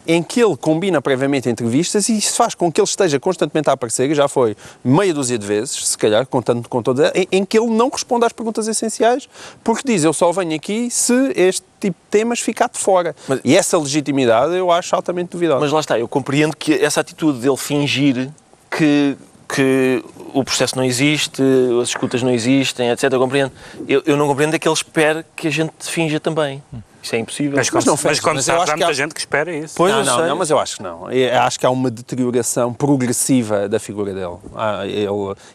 [0.07, 3.73] em que ele combina previamente entrevistas e isso faz com que ele esteja constantemente a
[3.73, 7.45] aparecer, e já foi meia dúzia de vezes, se calhar, contando com toda, em, em
[7.45, 9.27] que ele não responde às perguntas essenciais,
[9.63, 13.15] porque diz, eu só venho aqui se este tipo de temas ficar de fora.
[13.27, 15.59] Mas- e essa legitimidade eu acho altamente duvidosa.
[15.59, 18.29] Mas lá está, eu compreendo que essa atitude dele fingir
[18.71, 19.17] que,
[19.53, 21.41] que o processo não existe,
[21.81, 23.11] as escutas não existem, etc.
[23.11, 23.51] Eu compreendo.
[23.87, 26.61] Eu, eu não compreendo é que ele espere que a gente finja também.
[27.01, 27.57] Isso é impossível.
[27.57, 29.55] Mas, não mas, fecha, como mas eu sabes, acho há muita há- gente que espera
[29.55, 29.73] isso.
[29.77, 30.25] Pois, não, não, sei.
[30.27, 31.11] não, mas eu acho que não.
[31.11, 34.35] Eu acho que há uma deterioração progressiva da figura dele.
[34.55, 35.07] Ah, ele,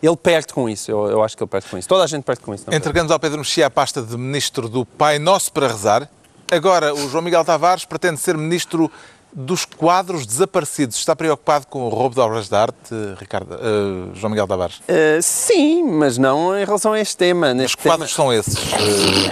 [0.03, 1.89] ele perde com isso, eu, eu acho que ele perde com isso.
[1.89, 2.65] Toda a gente perde com isso.
[2.65, 2.83] não perde?
[2.83, 6.09] Entregamos ao Pedro Mexia a pasta de Ministro do Pai Nosso para rezar.
[6.51, 8.91] Agora, o João Miguel Tavares pretende ser Ministro
[9.35, 10.97] dos Quadros Desaparecidos.
[10.97, 14.81] Está preocupado com o roubo de obras de arte, Ricardo, eh, João Miguel Tavares?
[14.87, 17.55] Eh, sim, mas não em relação a este tema.
[17.55, 18.57] Os quadros são esses?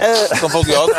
[0.01, 0.95] Eh, são valiosos?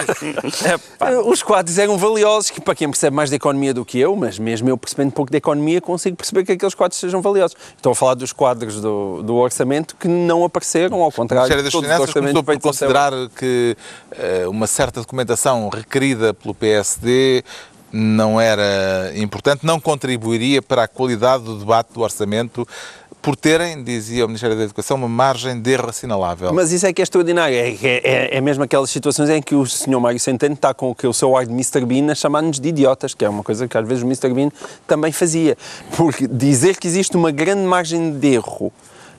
[1.27, 4.39] Os quadros eram valiosos, que para quem percebe mais de economia do que eu, mas
[4.39, 7.57] mesmo eu percebendo pouco de economia, consigo perceber que aqueles quadros sejam valiosos.
[7.77, 11.77] Estou a falar dos quadros do, do orçamento que não apareceram, ao contrário Ministério de
[11.77, 13.77] das Finanças começou por considerar que
[14.49, 17.43] uma certa documentação requerida pelo PSD
[17.93, 22.67] não era importante, não contribuiria para a qualidade do debate do orçamento,
[23.23, 26.53] por terem, dizia o Ministério da Educação, uma margem de erro assinalável.
[26.53, 27.57] Mas isso é que é extraordinário.
[27.57, 30.01] É, é, é mesmo aquelas situações em que o Sr.
[30.01, 31.87] Mário Centeno está com o seu ar de Mr.
[31.87, 34.35] Bean a chamar-nos de idiotas, que é uma coisa que às vezes o Mr.
[34.35, 34.51] Bean
[34.89, 35.57] também fazia.
[35.97, 38.73] Porque dizer que existe uma grande margem de erro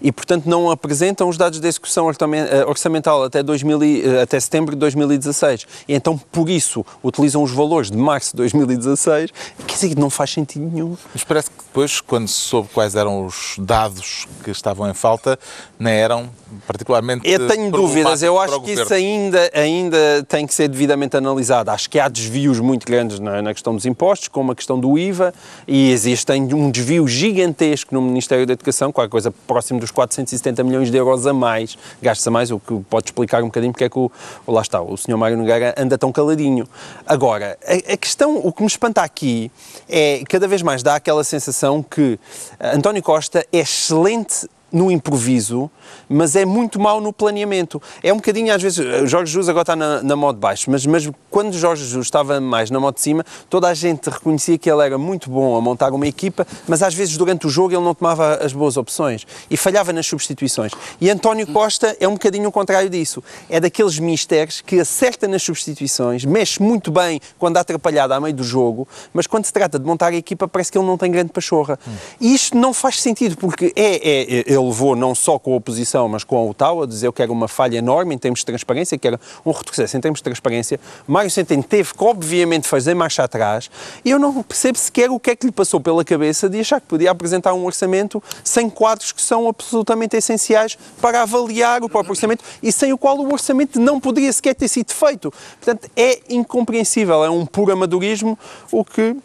[0.03, 4.37] e, portanto, não apresentam os dados de execução eh, orçamental até, 2000 e- eh, até
[4.37, 5.65] setembro de 2016.
[5.87, 9.31] E então, por isso, utilizam os valores de março de 2016.
[9.65, 10.97] Quer dizer, não faz sentido nenhum.
[11.13, 15.39] Mas parece que depois, quando se soube quais eram os dados que estavam em falta,
[15.79, 16.29] não eram
[16.67, 17.27] particularmente.
[17.27, 21.71] Eu tenho dúvidas, eu acho que isso ainda, ainda tem que ser devidamente analisado.
[21.71, 24.97] Acho que há desvios muito grandes na, na questão dos impostos, como a questão do
[24.97, 25.33] IVA,
[25.67, 30.91] e existe um desvio gigantesco no Ministério da Educação, qualquer coisa próximo dos 470 milhões
[30.91, 33.89] de euros a mais, gastos a mais, o que pode explicar um bocadinho porque é
[33.89, 34.11] que o,
[34.47, 35.17] lá está, o Sr.
[35.17, 36.67] Mário Nogueira anda tão caladinho.
[37.05, 39.51] Agora, a, a questão, o que me espanta aqui
[39.87, 42.19] é, cada vez mais dá aquela sensação que
[42.59, 45.69] António Costa é excelente no improviso,
[46.09, 47.79] mas é muito mau no planeamento.
[48.01, 51.07] É um bocadinho, às vezes, Jorge Jesus agora está na, na modo baixo, mas, mas
[51.29, 54.83] quando Jorge Jesus estava mais na modo de cima, toda a gente reconhecia que ele
[54.83, 57.93] era muito bom a montar uma equipa, mas às vezes durante o jogo ele não
[57.93, 60.71] tomava as boas opções e falhava nas substituições.
[60.99, 63.23] E António Costa é um bocadinho o contrário disso.
[63.47, 68.33] É daqueles mistérios que acerta nas substituições, mexe muito bem quando há atrapalhada a meio
[68.33, 71.11] do jogo, mas quando se trata de montar a equipa parece que ele não tem
[71.11, 71.77] grande pachorra.
[72.19, 76.07] E isto não faz sentido, porque é, é, ele levou não só com a oposição,
[76.07, 78.97] mas com a UTAU, a dizer que era uma falha enorme em termos de transparência,
[78.97, 80.79] que era um retrocesso em termos de transparência.
[81.07, 83.69] Mário Centeno teve que, obviamente, fazer marcha atrás,
[84.03, 86.79] e eu não percebo sequer o que é que lhe passou pela cabeça de achar
[86.79, 92.11] que podia apresentar um orçamento sem quadros que são absolutamente essenciais para avaliar o próprio
[92.11, 95.33] orçamento e sem o qual o orçamento não poderia sequer ter sido feito.
[95.59, 98.37] Portanto, é incompreensível, é um puro amadorismo
[98.71, 99.15] o que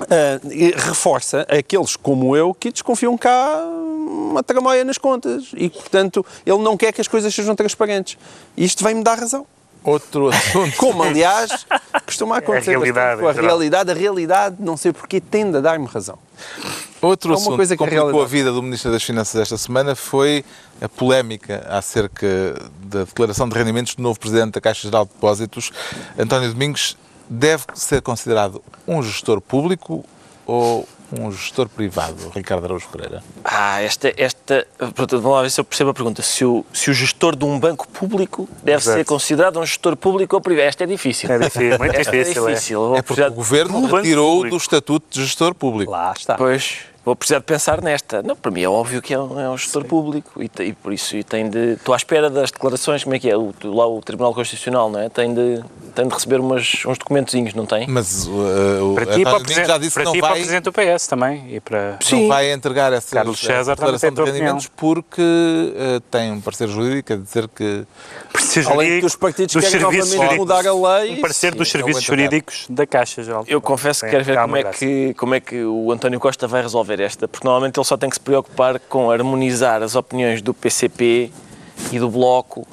[0.00, 3.62] Uh, reforça aqueles como eu que desconfiam que há
[4.30, 8.16] uma tramóia nas contas e, portanto, ele não quer que as coisas sejam transparentes.
[8.56, 9.46] E isto vem-me dar razão.
[9.82, 10.76] Outro assunto.
[10.76, 11.66] Como, aliás,
[12.04, 13.90] costuma acontecer É a realidade, bastante com a realidade.
[13.90, 16.18] A realidade, não sei porquê, tende a dar-me razão.
[17.00, 19.56] Outro É assunto coisa que a complicou a realidade- vida do Ministro das Finanças esta
[19.56, 20.44] semana foi
[20.82, 22.26] a polémica acerca
[22.82, 25.70] da declaração de rendimentos do novo Presidente da Caixa Geral de Depósitos.
[26.18, 26.94] António Domingos
[27.30, 30.04] deve ser considerado um gestor público
[30.44, 33.22] ou um gestor privado, Ricardo Araújo Pereira?
[33.44, 36.22] Ah, esta, esta, pronto, vamos lá ver se eu percebo a pergunta.
[36.22, 38.98] Se o, se o gestor de um banco público deve Exato.
[38.98, 40.68] ser considerado um gestor público ou privado?
[40.68, 41.30] Esta é difícil.
[41.30, 42.48] É difícil, muito é difícil.
[42.48, 42.52] é.
[42.52, 42.78] difícil.
[42.80, 44.56] Vou É porque o Governo do retirou público.
[44.56, 45.90] do Estatuto de Gestor Público.
[45.90, 46.36] Lá está.
[46.36, 48.22] Pois, vou precisar de pensar nesta.
[48.22, 50.92] Não, para mim é óbvio que é um, é um gestor público e, e por
[50.92, 51.72] isso e tem de.
[51.72, 53.36] Estou à espera das declarações, como é que é?
[53.36, 55.08] O, lá o Tribunal Constitucional, não é?
[55.08, 55.62] Tem de,
[55.94, 57.86] tem de receber umas, uns documentozinhos, não tem?
[57.88, 60.30] Mas uh, o Para ti para já disse para que não ti e para o
[60.30, 61.54] vai, Presidente do PS também.
[61.54, 61.98] E para...
[62.12, 66.68] não vai entregar essa Carlos César também declaração de rendimentos porque uh, tem um parecer
[66.68, 67.84] jurídico a dizer que
[68.66, 70.38] Além de que os partidos dos querem serviços novamente jurídicos.
[70.38, 71.18] mudar a lei.
[71.18, 72.30] Um parecer dos Sim, serviços não vou entregar.
[72.30, 73.44] jurídicos da Caixa Geral.
[73.46, 76.46] Eu confesso que Sim, quero ver como é, que, como é que o António Costa
[76.46, 80.40] vai resolver esta, porque normalmente ele só tem que se preocupar com harmonizar as opiniões
[80.42, 81.30] do PCP
[81.92, 82.66] e do Bloco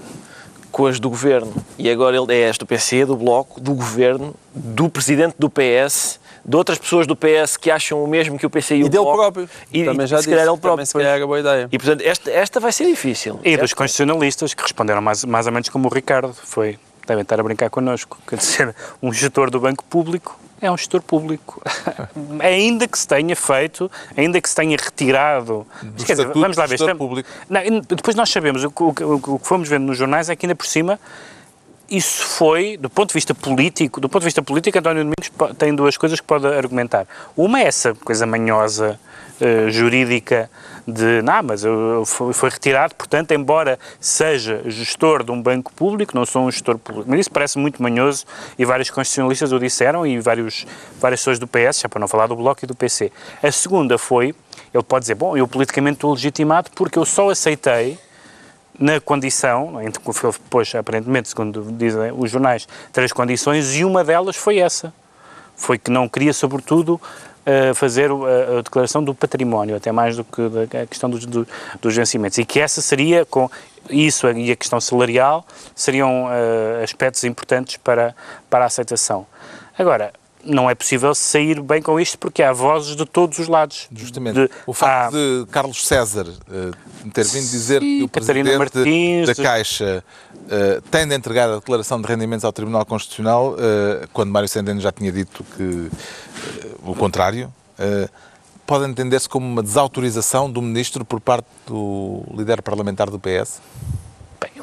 [0.71, 1.53] com as do Governo.
[1.77, 6.19] E agora ele é as do PC, do Bloco, do Governo, do Presidente do PS,
[6.45, 8.89] de outras pessoas do PS que acham o mesmo que o PC e, E o
[8.89, 9.17] dele Bloco.
[9.17, 9.49] próprio.
[9.73, 10.29] E, também e já se disse.
[10.29, 10.85] calhar ele Também próprio.
[10.85, 11.67] se calhar era boa ideia.
[11.71, 13.39] E portanto, esta, esta vai ser difícil.
[13.43, 16.33] E dos Esta- constitucionalistas que responderam mais, mais ou menos como o Ricardo.
[16.33, 16.77] Foi,
[17.07, 18.17] devem estar a brincar connosco.
[18.27, 21.61] Quer dizer, um gestor do banco público é um gestor público.
[22.39, 25.65] ainda que se tenha feito, ainda que se tenha retirado.
[25.81, 26.75] Mas, quer dizer, vamos lá ver.
[26.75, 27.29] estamos- público.
[27.49, 30.45] Não, depois nós sabemos, o que, o o que fomos vendo nos jornais é que
[30.45, 30.99] ainda por cima
[31.89, 35.73] isso foi, do ponto de vista político, do ponto de vista político, António Domingos tem
[35.73, 37.07] duas coisas que pode argumentar.
[37.35, 38.99] Uma é essa coisa manhosa,
[39.39, 40.49] eh, jurídica,
[40.87, 46.15] de, não, mas eu, foi, foi retirado, portanto, embora seja gestor de um banco público,
[46.15, 47.07] não sou um gestor público.
[47.09, 48.25] Mas isso parece muito manhoso
[48.57, 50.65] e vários constitucionalistas o disseram e vários,
[50.99, 53.11] várias pessoas do PS, já para não falar do Bloco e do PC.
[53.43, 54.33] A segunda foi,
[54.73, 57.99] ele pode dizer, bom, eu politicamente estou legitimado porque eu só aceitei
[58.79, 64.03] na condição, entre que ele pôs aparentemente, segundo dizem os jornais, três condições e uma
[64.03, 64.93] delas foi essa.
[65.55, 67.01] Foi que não queria, sobretudo,
[67.73, 71.47] fazer a, a declaração do património, até mais do que da, a questão dos, do-
[71.81, 72.37] dos vencimentos.
[72.37, 73.49] E que essa seria, com
[73.89, 78.13] isso e a questão salarial, seriam eh, aspectos importantes para,
[78.49, 79.25] para a aceitação.
[79.77, 80.11] Agora,
[80.43, 83.87] não é possível sair bem com isto porque há vozes de todos os lados.
[83.91, 84.35] Justamente.
[84.35, 86.71] De- o facto há- de Carlos César eh,
[87.13, 90.03] ter vindo dizer que o Catarina Presidente Martins, da Caixa
[90.49, 94.79] eh, tem de entregar a declaração de rendimentos ao Tribunal Constitucional, eh, quando Mário Centeno
[94.79, 95.89] já tinha dito que
[96.83, 97.53] o contrário,
[98.65, 103.59] pode entender-se como uma desautorização do Ministro por parte do líder parlamentar do PS?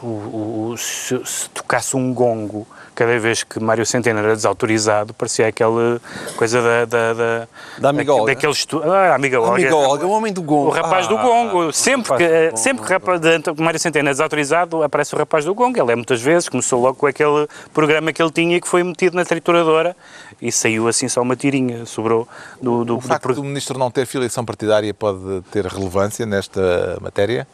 [0.07, 5.47] O, o- se, se tocasse um gongo cada vez que Mário Centeno era desautorizado, parecia
[5.49, 5.99] aquela
[6.37, 6.85] coisa da...
[6.85, 8.35] Da, da, Da amiga daque- Olga.
[8.35, 8.83] Daquele estu...
[8.85, 9.53] ah, amiga Olga.
[9.55, 10.69] Amiga Olga, o homem do gongo.
[10.69, 11.73] O rapaz do Ah, gongo.
[11.73, 12.57] Sempre que, do gongo.
[12.59, 13.21] sempre que rapaz
[13.59, 15.81] Mário Centeno é desautorizado, aparece o rapaz do gongo.
[15.81, 18.83] Ele é muitas vezes, começou logo com aquele programa que ele tinha e que foi
[18.85, 19.97] metido na trituradora
[20.43, 22.29] e saiu assim só uma tirinha, sobrou
[22.61, 26.99] do, do, O facto do- do ministro não ter filiação partidária pode ter relevância nesta
[27.01, 27.47] matéria?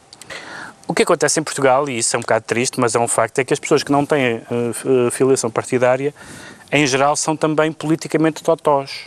[0.91, 3.39] O que acontece em Portugal, e isso é um bocado triste, mas é um facto,
[3.39, 6.13] é que as pessoas que não têm eh, filiação partidária,
[6.69, 9.05] em geral, são também politicamente totós.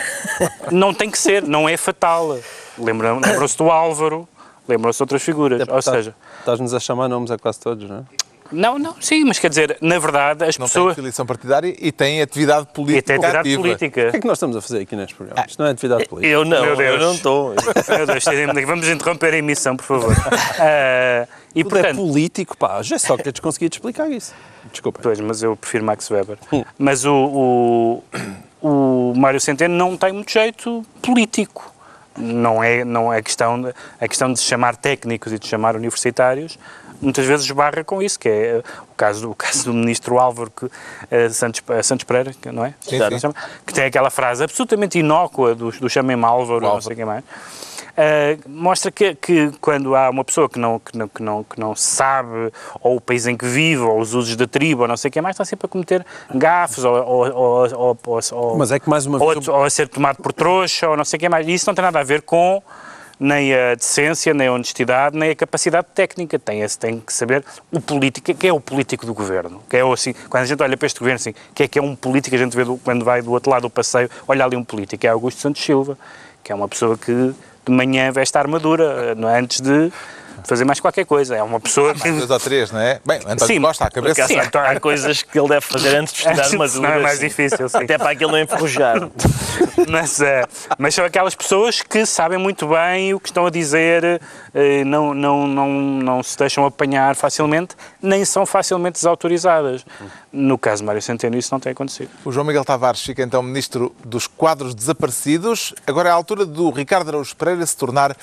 [0.72, 2.38] não tem que ser, não é fatal.
[2.78, 4.26] Lembram- Lembram-se do Álvaro,
[4.66, 5.68] lembram-se de outras figuras.
[5.68, 8.02] Ou seja, Estás-nos a chamar nomes a quase todos, não é?
[8.52, 10.94] Não, não, sim, mas quer dizer, na verdade, as Não tem pessoas.
[10.94, 13.60] filiação partidária e tem atividade E política até atividade ativa.
[13.60, 14.18] O que é política.
[14.20, 15.44] que nós estamos a fazer aqui neste programa?
[15.46, 16.32] Isto não é atividade política.
[16.32, 16.94] Eu não, Meu Deus.
[16.94, 17.54] eu não estou.
[17.88, 18.24] Meu Deus,
[18.66, 20.14] vamos interromper a emissão, por favor.
[20.62, 21.96] Ah, e Tudo é portanto.
[22.06, 22.82] político, pá.
[22.82, 24.32] Já Sócrates conseguia te explicar isso.
[24.70, 25.00] Desculpa.
[25.02, 26.38] Pois, mas eu prefiro Max Weber.
[26.78, 28.02] Mas o,
[28.62, 28.70] o,
[29.10, 31.72] o Mário Centeno não tem muito jeito político.
[32.16, 35.50] Não é, não é questão, de, a questão de se chamar técnicos e de se
[35.50, 36.58] chamar universitários,
[37.00, 40.50] muitas vezes esbarra com isso, que é o caso, do- o caso do ministro Álvaro
[40.54, 40.70] que,
[41.10, 42.74] eh, Santos, eh, Santos Pereira, que- não é?
[42.80, 43.32] Sim, sim.
[43.66, 47.24] Que tem aquela frase absolutamente inócua do, do chamem-me Álvaro, não sei quem mais.
[47.90, 51.60] Uh, mostra que, que quando há uma pessoa que não, que, não, que, não, que
[51.60, 54.96] não sabe, ou o país em que vive, ou os usos da tribo, ou não
[54.96, 57.98] sei o que mais, está sempre a cometer gafes, ou, ou, ou,
[58.32, 60.96] ou, Mas é que mais uma ou, a- ou a ser tomado por trouxa, ou
[60.96, 61.46] não sei o que mais.
[61.46, 62.62] E isso não tem nada a ver com
[63.20, 66.38] nem a decência, nem a honestidade, nem a capacidade técnica.
[66.38, 69.62] Tem, tem que saber o político, que é o político do governo.
[69.68, 71.82] Que é assim, quando a gente olha para este governo, assim, que é que é
[71.82, 74.56] um político, a gente vê do- quando vai do outro lado do passeio, olha ali
[74.56, 75.98] um político, é Augusto Santos Silva,
[76.42, 79.38] que é uma pessoa que de manhã veste a armadura, não é?
[79.38, 79.92] antes de
[80.44, 81.36] fazer mais qualquer coisa.
[81.36, 82.10] É uma pessoa que...
[82.10, 83.00] Dois ou três, não é?
[83.04, 84.26] Bem, António Sim, Costa, à cabeça.
[84.26, 87.20] Sim, Há, há coisas que ele deve fazer antes de estudar uma Não é mais
[87.20, 87.78] difícil, sim.
[87.78, 89.08] Até para aquilo não enferrujar.
[89.88, 90.44] mas, eh,
[90.78, 94.20] mas são aquelas pessoas que sabem muito bem o que estão a dizer,
[94.54, 99.84] eh, não, não, não, não se deixam apanhar facilmente, nem são facilmente desautorizadas.
[100.32, 102.10] No caso de Mário Centeno, isso não tem acontecido.
[102.24, 105.74] O João Miguel Tavares fica então ministro dos quadros desaparecidos.
[105.86, 108.16] Agora é a altura do Ricardo Araújo Pereira se tornar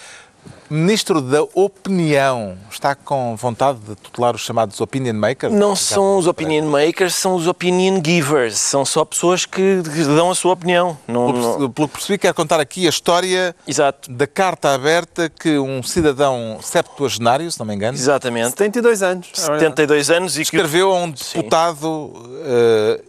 [0.69, 2.57] ministro da opinião.
[2.69, 5.53] Está com vontade de tutelar os chamados opinion makers?
[5.53, 8.57] Não são os opinion makers, são os opinion givers.
[8.57, 10.97] São só pessoas que dão a sua opinião.
[11.07, 15.57] Não, Pelo, pelo que percebi, quero contar aqui a história Exato, da carta aberta que
[15.57, 18.49] um cidadão septuagenário, se não me engano, exatamente.
[18.51, 19.27] 72 anos.
[19.33, 19.59] é verdade.
[19.59, 22.13] 72 anos e que escreveu a um deputado.
[22.45, 23.01] eh,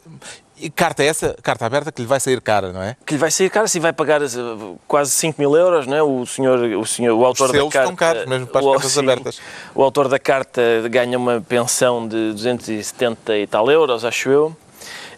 [0.61, 2.97] e carta essa, carta aberta, que lhe vai sair cara, não é?
[3.07, 4.27] que lhe vai sair caro, assim vai pagar eh,
[4.87, 6.03] quase 5 mil euros, não é?
[6.03, 7.79] O senhor, o senhor, o autor Os da carta...
[7.79, 9.41] estão caros, mesmo para as o- cartas sim, abertas.
[9.75, 14.57] O autor da carta ganha uma pensão de 270 e tal euros, acho eu.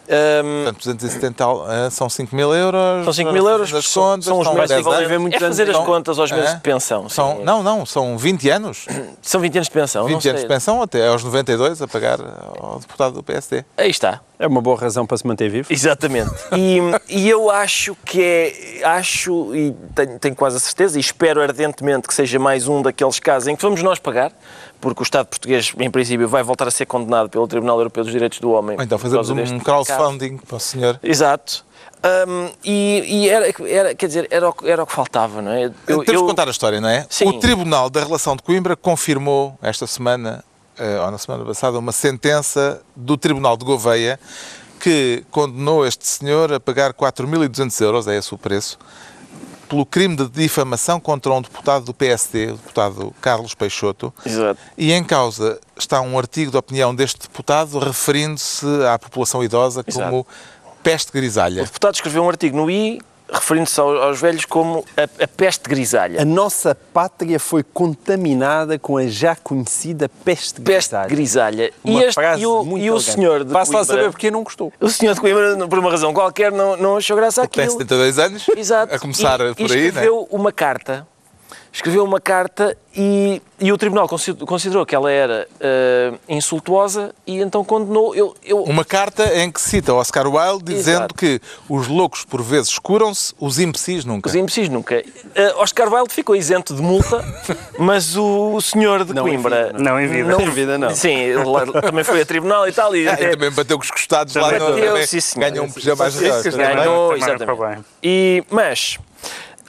[0.08, 1.44] Ahm, Portanto, 270
[1.86, 3.04] eh, são 5 mil euros.
[3.04, 5.18] são 5 mil euros, Das são, contas, são os são meses 10 equivalentes.
[5.20, 5.84] muitos É fazer as então.
[5.84, 6.54] contas aos meses Hã?
[6.56, 7.08] de pensão.
[7.08, 7.14] sim.
[7.14, 8.86] São, não, não, são 20 anos.
[9.22, 10.30] São 20 anos de pensão, 20 não sei.
[10.30, 12.18] anos de pensão até aos 92 a pagar
[12.60, 13.64] ao deputado do PSD.
[13.76, 14.20] Aí está.
[14.38, 15.72] É uma boa razão para se manter vivo.
[15.72, 16.30] Exatamente.
[16.56, 18.84] E, e eu acho que é.
[18.84, 23.18] Acho, e tenho, tenho quase a certeza, e espero ardentemente que seja mais um daqueles
[23.20, 24.32] casos em que vamos nós pagar,
[24.80, 28.12] porque o Estado português, em princípio, vai voltar a ser condenado pelo Tribunal Europeu dos
[28.12, 28.76] Direitos do Homem.
[28.80, 29.84] Então fazemos um deste caso.
[29.86, 30.98] crowdfunding para o senhor.
[31.02, 31.64] Exato.
[32.26, 35.52] Hum, e e era, era, quer dizer, era o, que- era o que faltava, não
[35.52, 35.64] é?
[35.66, 37.06] Eu- Temos de eu- contar a história, não é?
[37.10, 37.26] Sim.
[37.28, 40.42] O Tribunal da Relação de Coimbra confirmou esta semana,
[40.78, 44.18] eh, ou na semana passada, uma sentença do Tribunal de Gouveia
[44.80, 48.78] que condenou este senhor a pagar 4.200 euros, é esse o preço,
[49.70, 54.12] pelo crime de difamação contra um deputado do PSD, o deputado Carlos Peixoto.
[54.26, 54.60] Exato.
[54.76, 60.26] E em causa está um artigo de opinião deste deputado referindo-se à população idosa como
[60.82, 61.62] peste O grisalha.
[61.62, 63.00] deputado escreveu um artigo no I
[63.32, 66.20] referindo-se ao- aos, velhos como a, a peste grisalha.
[66.20, 71.08] A nossa pátria foi contaminada com a já conhecida peste Peste grisalha.
[71.08, 71.72] grisalha.
[71.84, 74.30] E, Uma este, frase e o, muito e o senhor de lá Coimbra, saber porque
[74.30, 74.72] não gostou.
[74.80, 77.78] o senhor de Coimbra, por uma razão qualquer, não, não achou graça Tem àquilo.
[77.78, 78.94] 72 anos, Exato.
[78.94, 79.86] a começar e, por e aí, é?
[79.88, 81.06] escreveu uma carta.
[81.72, 87.40] Escreveu uma carta e, e o tribunal consi- considerou que ela era eh, insultuosa e
[87.40, 88.12] então condenou.
[88.12, 91.14] Eu, eu, Uma carta em que cita Oscar Wilde dizendo Exato.
[91.14, 94.28] que os loucos por vezes curam-se, os imbecis nunca.
[94.28, 94.96] Os imbecis nunca.
[95.34, 97.24] Eh, Oscar Wilde ficou isento de multa,
[97.78, 99.66] mas o, senhor de Não em Coimbra.
[99.68, 100.42] vida, Não em vida.
[100.42, 100.90] Em vida, não.
[100.92, 101.44] Sim, ele
[101.80, 102.96] também foi a tribunal e tal.
[102.96, 105.48] E Ah, até- e também bateu com os costados lá Também no bateu, senhor.
[105.50, 106.24] ganham um pijama sim.
[106.50, 107.84] Ganhou, não exatamente.
[108.02, 108.98] E, mas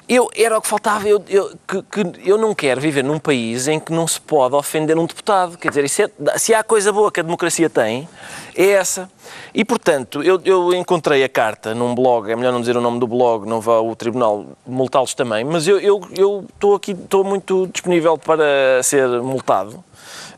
[0.07, 1.07] eu, era o que faltava.
[1.07, 4.55] Eu, eu, que, que eu não quero viver num país em que não se pode
[4.55, 5.57] ofender um deputado.
[5.57, 8.07] Quer dizer, é- se há coisa boa que a democracia tem,
[8.55, 9.09] é essa.
[9.53, 12.99] E, portanto, eu, eu encontrei a carta num blog, é melhor não dizer o nome
[12.99, 16.01] do blog, não vá ao tribunal multá-los também, mas eu
[16.49, 19.83] estou aqui, estou muito disponível para ser multado.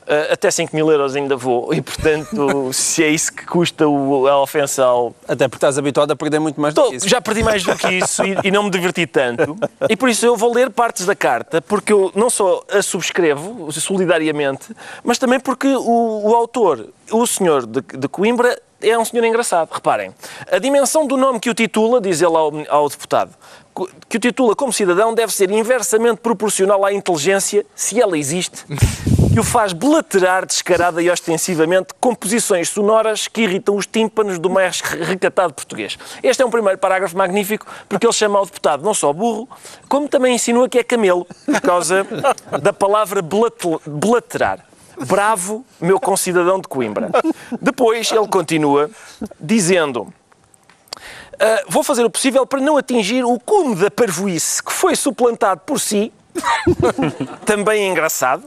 [0.06, 4.28] Uh, até 5 mil euros ainda vou, e portanto, se é isso que custa o-
[4.28, 7.08] a ofensa ao, Até porque estás habituado a perder muito mais do Tô, que isso.
[7.08, 9.56] já perdi mais do que isso e, e não me diverti tanto.
[9.90, 13.72] E por isso eu vou ler partes da carta, porque eu não só a subscrevo
[13.72, 19.24] solidariamente, mas também porque o, o autor, o senhor de, de Coimbra, é um senhor
[19.24, 19.70] engraçado.
[19.72, 20.14] Reparem,
[20.52, 23.32] a dimensão do nome que o titula, diz ele ao, ao deputado,
[24.10, 28.66] que o titula como cidadão deve ser inversamente proporcional à inteligência, se ela existe,
[29.34, 34.80] que o faz blaterar descarada e ostensivamente composições sonoras que irritam os tímpanos do mais
[34.80, 35.98] recatado português.
[36.22, 39.50] Este é um primeiro parágrafo magnífico porque ele chama ao deputado não só burro,
[39.90, 42.06] como também insinua que é camelo, por causa
[42.62, 44.60] da palavra blate- blaterar.
[45.08, 47.10] Bravo, meu concidadão de Coimbra.
[47.60, 48.92] Depois ele continua
[49.40, 50.14] dizendo.
[51.40, 55.62] "Ah, vou fazer o possível para não atingir o cume da parvoíce que foi suplantado
[55.66, 56.14] por si
[57.46, 58.44] também é engraçado.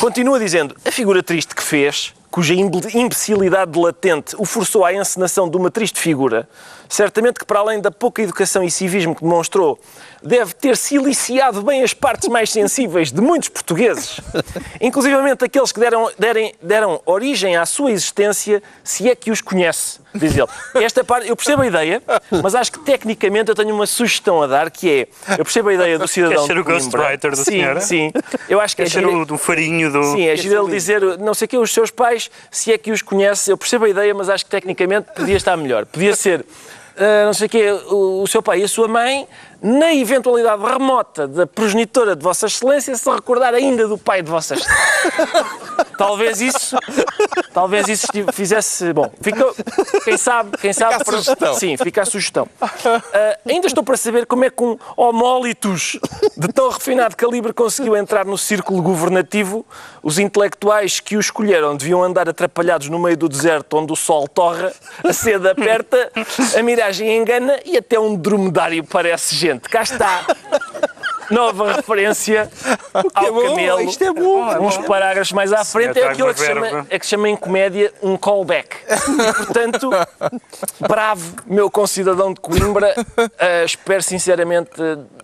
[0.00, 5.48] Continua dizendo: a figura triste que fez, cuja imbe- imbecilidade latente o forçou à encenação
[5.48, 6.48] de uma triste figura,
[6.96, 9.80] certamente que, para além da pouca educação e civismo que demonstrou,
[10.22, 14.20] deve ter siliciado bem as partes mais sensíveis de muitos portugueses,
[14.78, 20.00] inclusivamente aqueles que deram, derem- deram origem à sua existência, se é que os conhece,
[20.14, 20.48] diz ele.
[20.84, 22.02] Esta parte, eu percebo a ideia,
[22.42, 25.74] mas acho que tecnicamente eu tenho uma sugestão a dar, que é, eu percebo a
[25.74, 27.80] ideia do cidadão ser o ghostwriter da sim, senhora?
[27.80, 28.12] Sim,
[28.50, 30.02] eu acho que é Quer ser gira- o do farinho do.
[30.12, 32.92] Sim, é giro ele dizer, não sei o quê, os seus pais, se é que
[32.92, 35.86] os conhece, eu percebo a ideia, mas acho que tecnicamente podia estar melhor.
[35.86, 36.44] Podia ser,
[37.26, 39.26] não sei o quê, o, o seu pai e a sua mãe,
[39.62, 44.54] na eventualidade remota da progenitora de Vossa Excelência, se recordar ainda do pai de Vossa
[44.54, 45.62] Excelência.
[45.96, 46.76] Talvez isso,
[47.52, 49.44] talvez isso fizesse, bom, fica,
[50.04, 51.54] quem sabe, quem sabe, a sugestão.
[51.54, 52.48] sim, fica a sugestão.
[52.60, 55.98] Ah, ainda estou para saber como é que um homólitos
[56.36, 59.64] de tão refinado calibre conseguiu entrar no círculo governativo.
[60.02, 64.26] Os intelectuais que o escolheram deviam andar atrapalhados no meio do deserto onde o sol
[64.26, 64.72] torra,
[65.04, 66.10] a sede aperta,
[66.58, 69.51] a miragem engana e até um dromedário parece gente.
[69.60, 70.26] Cá está.
[71.32, 72.50] Nova referência
[73.14, 73.80] ao bom, camelo.
[73.80, 74.66] isto é bom.
[74.66, 77.36] Uns parágrafos mais à frente é aquilo que se, chama, é que se chama em
[77.36, 78.76] comédia um callback.
[78.86, 79.90] E, portanto,
[80.80, 82.94] bravo, meu concidadão de Coimbra.
[83.18, 84.70] Uh, espero sinceramente,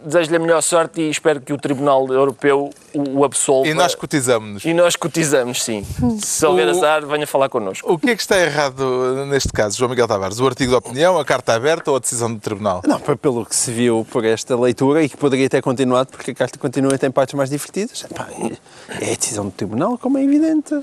[0.02, 3.68] desejo-lhe a melhor sorte e espero que o Tribunal Europeu o, o absolva.
[3.68, 4.64] E nós cotizamos-nos.
[4.64, 5.86] E nós cotizamos, sim.
[6.20, 7.92] Se houver azar, venha falar connosco.
[7.92, 10.40] O que é que está errado neste caso, João Miguel Tavares?
[10.40, 12.82] O artigo de opinião, a carta aberta ou a decisão do Tribunal?
[12.86, 16.34] Não, pelo que se viu por esta leitura e que poderia ter continuado, porque a
[16.34, 18.04] carta continua e tem partes mais divertidas.
[18.10, 18.28] Epá,
[19.00, 20.74] é a decisão do tribunal, como é evidente.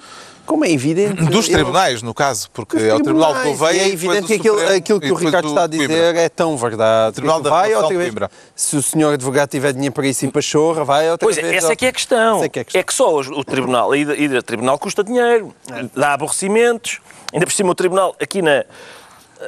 [0.46, 1.24] Como é evidente.
[1.26, 3.94] Dos Eu- tribunais, no caso, porque é o Tribunal de tribunais, Gouveia e É e
[3.94, 6.22] evidente o que aquilo, Supremo aquilo e que o Ricardo do está a dizer Coimbra.
[6.22, 7.16] é tão verdade.
[7.16, 8.14] Tribunal que da vai outra vez.
[8.56, 11.48] Se o senhor advogado tiver dinheiro para isso em Pachorra, vai outra Pois vez.
[11.48, 12.36] é, essa ao- é que é a questão.
[12.38, 12.80] Essa é que é a questão.
[12.80, 15.52] É que só o tribunal, ida ao tribunal custa dinheiro,
[15.96, 17.00] dá aborrecimentos.
[17.34, 18.64] Ainda por cima, o tribunal, aqui na,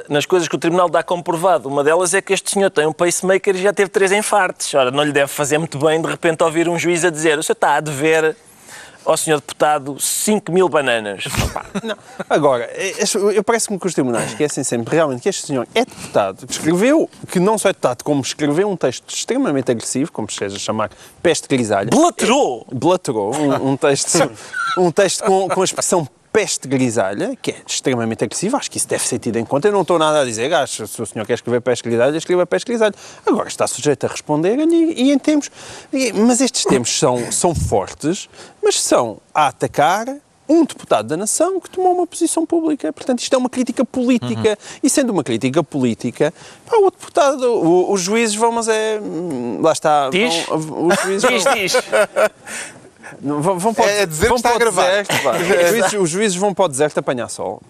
[0.10, 2.86] nas coisas que o tribunal dá como provado, uma delas é que este senhor tem
[2.86, 4.74] um pacemaker e já teve três infartos.
[4.74, 7.44] Ora, não lhe deve fazer muito bem de repente ouvir um juiz a dizer: o
[7.44, 8.36] senhor está a dever
[9.08, 11.24] ao senhor deputado 5 mil bananas.
[11.82, 11.96] Não.
[12.30, 12.94] Agora, é-
[13.34, 17.10] eu parece-me que os tribunais esquecem sempre realmente que este senhor é deputado, que escreveu,
[17.32, 20.92] que não só é deputado, como escreveu um texto extremamente agressivo, como se seja chamar
[21.24, 21.90] peste grisalha.
[21.90, 22.68] Blaterou!
[22.70, 24.30] Blaterou, um, um texto,
[24.78, 26.06] um texto com, com a expressão
[26.38, 29.68] peste grisalha, que é extremamente agressivo, acho que isso deve ser tido em conta.
[29.68, 32.46] Eu não estou nada a dizer, acho, se o senhor quer escrever peste grisalha, escreva
[32.46, 32.94] peste grisalha.
[33.26, 35.50] Agora está sujeito a responder e, e em termos.
[35.92, 38.30] e- mas estes termos são, são fortes,
[38.62, 40.06] mas são a atacar
[40.48, 42.94] um deputado da nação que tomou uma posição pública.
[42.94, 44.60] Portanto, isto é uma crítica política.
[44.84, 46.32] E sendo uma crítica política,
[46.68, 49.00] pá, o deputado, o- os juízes vão, mas é.
[49.02, 50.12] hum, Lá está.
[50.12, 50.46] Diz?
[50.46, 51.74] vão- os juízes Diz, vão- diz.
[53.22, 54.88] não, Vão, vão para, o- É dizer vão que está para o a gravar.
[54.88, 55.12] deserto,
[55.64, 57.62] os, juízes, os juízes vão para o deserto apanhar sol.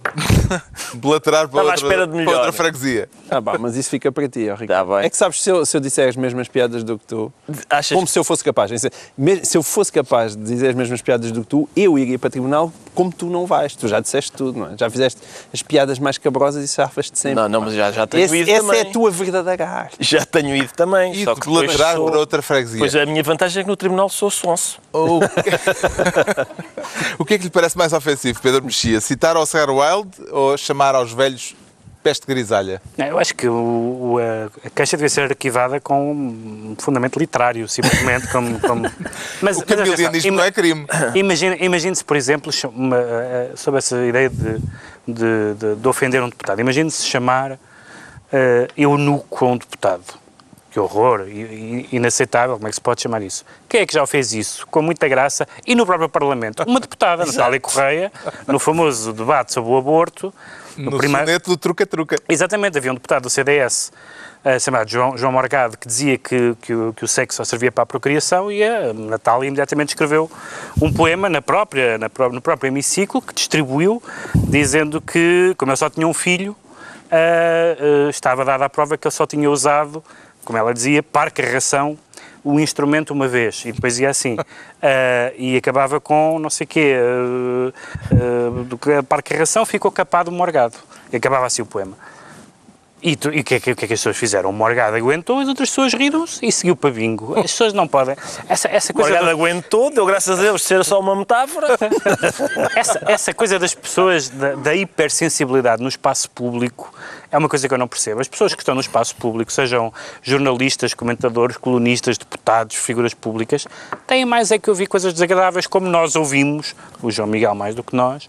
[0.96, 3.10] Blaterar para outra, para outra freguesia.
[3.30, 4.90] Ah, pá, mas isso fica para ti, ó, Ricardo.
[4.90, 5.06] Tá bem.
[5.06, 7.32] É que sabes, se eu, se eu disser as mesmas piadas do que tu,
[7.70, 8.72] Achas como se eu fosse capaz,
[9.44, 12.30] se eu fosse capaz de dizer as mesmas piadas do que tu, eu iria para
[12.30, 13.76] tribunal como tu não vais.
[13.76, 14.78] Tu já disseste tudo, não é?
[14.78, 15.22] Já fizeste
[15.54, 17.36] as piadas mais cabrosas e safas-te sempre.
[17.42, 18.80] Não, não, mas já, já tenho Esse- ido essa também.
[18.80, 19.98] é a tua verdadeira arte.
[20.00, 21.14] Já tenho ido também.
[21.14, 22.80] E só que depois blaterar sou- para outra freguesia.
[22.80, 24.80] Pois a minha vantagem é que no tribunal sou sonso.
[24.94, 25.20] O...
[27.20, 29.00] o que é que lhe parece mais ofensivo, Pedro Mexia?
[29.02, 31.56] Citar ao Oscar Wilde ou chamar aos velhos
[32.04, 32.82] peste grisalha?
[32.98, 33.54] Não, Eu acho que o-
[34.14, 38.28] o- a, a queixa devia ser arquivada com um fundamento literário, simplesmente.
[38.30, 38.90] Como, como...
[39.42, 40.86] Mas, O camilianismo não é crime.
[41.16, 42.98] Imagine- Imagine-se, por exemplo, uma,
[43.56, 44.60] sobre essa ideia de,
[45.08, 46.60] de, de- de ofender um deputado.
[46.62, 47.60] Imagine-se chamar
[48.32, 50.04] eh, eunuco a um deputado.
[50.78, 51.26] Que horror,
[51.92, 53.44] inaceitável, como é que se pode chamar isso?
[53.68, 54.68] Quem é que já fez isso?
[54.68, 56.62] Com muita graça e no próprio Parlamento?
[56.68, 58.12] Uma deputada, Natália Correia,
[58.46, 60.32] no famoso debate sobre o aborto.
[60.78, 62.18] No, primeiro- soneto do truca-truca.
[62.30, 63.92] Exatamente, havia um deputado do CDS
[64.46, 67.72] eh, chamado João, João Morgado que dizia que, que, o, que o sexo só servia
[67.72, 70.30] para a procriação e a Natália imediatamente escreveu
[70.80, 74.00] um poema na própria, na no próprio hemiciclo que distribuiu
[74.36, 76.56] dizendo que, como eu só tinha um filho,
[77.10, 80.04] eh, eh, estava dada a prova que ele só tinha usado,
[80.48, 81.98] como ela dizia, para carregação
[82.42, 84.38] o instrumento uma vez e depois ia assim
[84.82, 86.96] eh, e acabava com não sei quê
[88.66, 90.78] do que a parcarração ficou capado morgado
[91.12, 91.98] e acabava assim o poema
[93.02, 94.50] e o que, é que, que é que as pessoas fizeram?
[94.50, 97.38] O Morgado aguentou, as outras pessoas riram-se e seguiu para bingo.
[97.38, 98.16] As pessoas não podem.
[98.50, 99.12] Essa, essa coisa.
[99.12, 101.78] Morgado do- aguentou, deu graças a Deus de ser só uma metáfora.
[102.76, 106.92] essa, essa coisa das pessoas, da, da hipersensibilidade no espaço público,
[107.32, 108.22] é uma coisa que eu não percebo.
[108.22, 113.68] As pessoas que estão no espaço público, sejam jornalistas, comentadores, colunistas, deputados, figuras públicas,
[114.06, 117.84] têm mais é que ouvir coisas desagradáveis como nós ouvimos, o João Miguel mais do
[117.84, 118.28] que nós,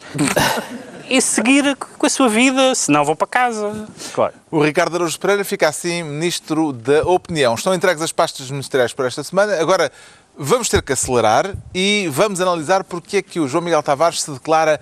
[1.08, 3.88] e seguir com a sua vida, senão vão para casa.
[4.12, 4.34] Claro.
[4.50, 7.54] O Ricardo Araújo Pereira fica assim Ministro da Opinião.
[7.54, 9.60] Estão entregues as pastas ministeriais por esta semana.
[9.60, 9.90] Agora
[10.36, 14.30] vamos ter que acelerar e vamos analisar porque é que o João Miguel Tavares se
[14.30, 14.80] declara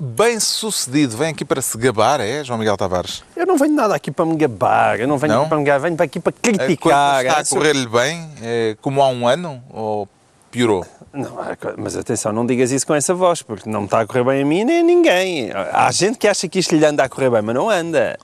[0.00, 1.16] bem sucedido.
[1.16, 3.22] Vem aqui para se gabar, é, João Miguel Tavares?
[3.36, 5.40] Eu não venho nada aqui para me gabar, eu não venho Não?
[5.42, 7.24] aqui para me gabar, venho aqui para A coisa criticar.
[7.24, 10.08] está a É, correr-lhe bem, é, como há um ano, ou
[10.50, 10.84] piorou?
[11.12, 14.06] Não, é mas atenção, não digas isso com essa voz, porque não me está a
[14.06, 15.50] correr bem a mim nem a ninguém.
[15.72, 18.18] Há gente que acha que isto lhe anda a correr bem, mas não anda.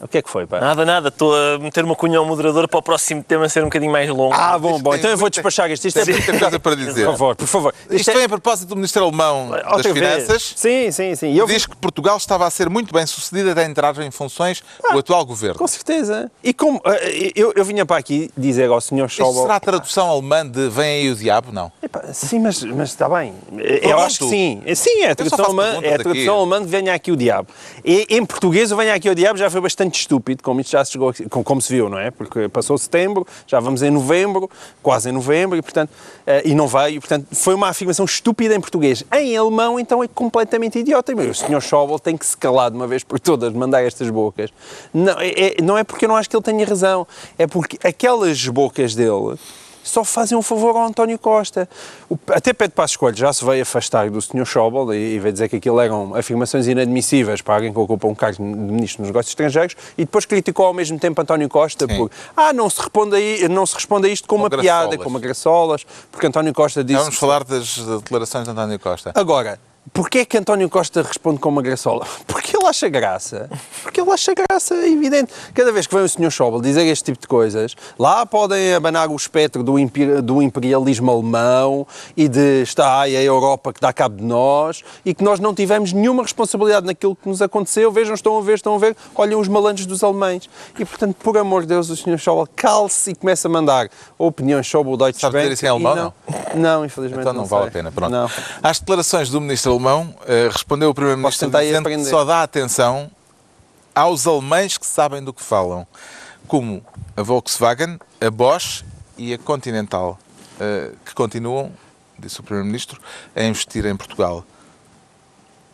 [0.00, 0.60] O que é que foi, pá?
[0.60, 1.08] Nada, nada.
[1.08, 4.08] Estou a meter uma cunha ao moderador para o próximo tema ser um bocadinho mais
[4.10, 4.34] longo.
[4.34, 5.86] Ah, bom, Isto bom, então eu vou despachar isto.
[5.88, 7.04] Isto é muita coisa para dizer.
[7.06, 7.74] Por favor, por favor.
[7.90, 10.22] Isto é- vem a propósito do Ministro Alemão das outra vez.
[10.22, 10.52] Finanças.
[10.56, 11.34] Sim, sim, sim.
[11.34, 14.98] Eu Diz que Portugal estava a ser muito bem sucedido até entrar em funções o
[14.98, 15.56] atual governo.
[15.58, 16.30] Com certeza.
[16.42, 19.06] E como eh, eu, eu vinha para aqui dizer ao Sr.
[19.06, 19.42] Isto Schauble...
[19.42, 21.52] será a tradução alemã de Vem aí o diabo?
[21.52, 21.72] Não.
[21.82, 23.32] Epá, sim, mas, mas está bem.
[23.82, 24.62] Eu acho que sim.
[24.74, 27.48] Sim, é a tradução alemã, é a tradução alemã de venha aqui o diabo.
[27.84, 30.84] E, em português, o venha aqui o diabo já foi bastante estúpido, como isto já
[30.84, 32.10] se chegou, aqui- como, se viu, não é?
[32.10, 34.50] Porque passou setembro, já vamos em novembro,
[34.82, 35.90] quase em novembro, e portanto,
[36.26, 39.04] eh, e não veio, portanto, foi uma afirmação estúpida em português.
[39.12, 41.12] Em alemão, então, é completamente idiota.
[41.12, 41.60] E, O Sr.
[41.60, 44.50] Schauble tem que se calar de uma vez por todas, mandar estas bocas.
[44.92, 47.06] Não é, é- não é porque eu não acho que ele tenha razão,
[47.38, 49.36] é porque aquelas bocas dele
[49.88, 51.68] só fazem um favor ao António Costa.
[52.08, 54.44] O- até Pedro Passos Coelho já se veio afastar do Sr.
[54.44, 58.14] Schauble e, e veio dizer que aquilo eram afirmações inadmissíveis para alguém que ocupa um
[58.14, 61.96] cargo de Ministro dos Negócios Estrangeiros e depois criticou ao mesmo tempo António Costa Sim.
[61.96, 64.62] por ah, não se responde, aí, não se responde a isto com, Com uma piada,
[64.88, 65.02] graçolas.
[65.04, 66.98] com uma graçolas, porque António Costa disse...
[67.00, 69.12] Vamos falar das declarações de António Costa.
[69.14, 69.58] Agora,
[69.92, 72.06] porquê é que António Costa responde com uma graçola?
[72.26, 73.48] Porque ele acha graça.
[73.82, 75.32] Porque ele acha graça, é evidente.
[75.54, 76.30] Cada vez que vem o Sr.
[76.30, 79.74] Schauble dizer este tipo de coisas, lá podem abanar o espectro do,
[80.22, 85.14] do imperialismo alemão e de está aí a Europa que dá cabo de nós e
[85.14, 87.90] que nós não tivemos nenhuma responsabilidade naquilo que nos aconteceu.
[87.90, 90.48] Vejam, estão a ver, estão a ver, olhem os malandros dos alemães.
[90.78, 92.18] E, portanto, por amor de Deus, o Sr.
[92.18, 95.42] Schauble calce e começa a mandar opiniões sobre o Deutsche Sabe Bank.
[95.44, 96.12] dizer isso em alemão, não?
[96.54, 97.68] Não, infelizmente Então não, vale sei.
[97.68, 97.92] a pena.
[97.92, 98.10] Pronto.
[98.10, 98.30] Não.
[98.62, 103.10] Às declarações do ministro alemão, eh, respondeu o primeiro-ministro dizendo que só dá atenção
[103.94, 105.86] aos alemães que sabem do que falam,
[106.46, 106.84] como
[107.16, 108.84] a Volkswagen, a Bosch
[109.16, 110.18] e a Continental,
[110.60, 111.72] eh, que continuam,
[112.18, 113.00] disse o primeiro-ministro,
[113.34, 114.44] a investir em Portugal.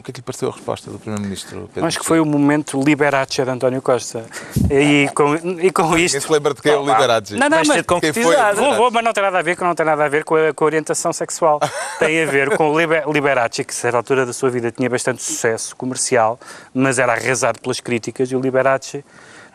[0.03, 1.70] O que é que lhe pareceu a resposta do primeiro-ministro?
[1.72, 4.26] Pedro Acho que foi o momento Liberace de António Costa.
[4.68, 6.20] E com, e com isto.
[6.20, 7.34] se lembra de quem é o Liberace.
[7.36, 8.36] Não, não, mas quem foi?
[8.57, 10.34] Vou, vou, mas não tem nada a ver com, não tem nada a ver com
[10.34, 11.61] a, com a orientação sexual.
[12.00, 14.90] Tem a ver com o Liber- Liberace, que a certa altura da sua vida tinha
[14.90, 16.36] bastante sucesso comercial,
[16.74, 19.05] mas era arrasado pelas críticas, e o Liberace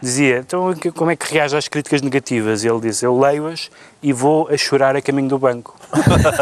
[0.01, 2.63] dizia, então como é que reage às críticas negativas?
[2.63, 3.69] E ele disse, eu leio-as
[4.01, 5.75] e vou a chorar a caminho do banco.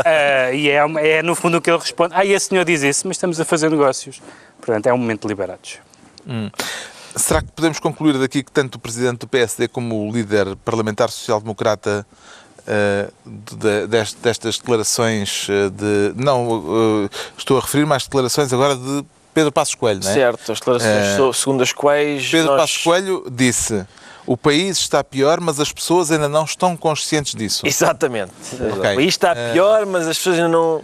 [0.06, 0.78] Ah, e é,
[1.18, 2.14] é no fundo o que ele responde.
[2.16, 4.22] Ah, e esse senhor diz isso, mas estamos a fazer negócios.
[4.60, 5.78] Portanto, é um momento de Liberace.
[7.16, 11.10] Será que podemos concluir daqui que tanto o presidente do PSD como o líder parlamentar
[11.10, 12.06] social-democrata
[12.68, 16.14] eh, de- dest- destas declarações eh, de.
[16.22, 19.06] Não, eh, estou a referir-me às declarações agora de
[19.36, 20.14] Pedro Passos Coelho, não é?
[20.14, 22.62] Certo, as declarações so- segundo as quais Pedro nós...
[22.62, 23.86] Passos Coelho disse:
[24.26, 27.68] o país está pior, mas as pessoas ainda não estão conscientes disso.
[27.68, 28.32] Exatamente.
[28.54, 28.72] Ok.
[28.72, 30.82] O país está Eh, pior, mas as pessoas ainda não...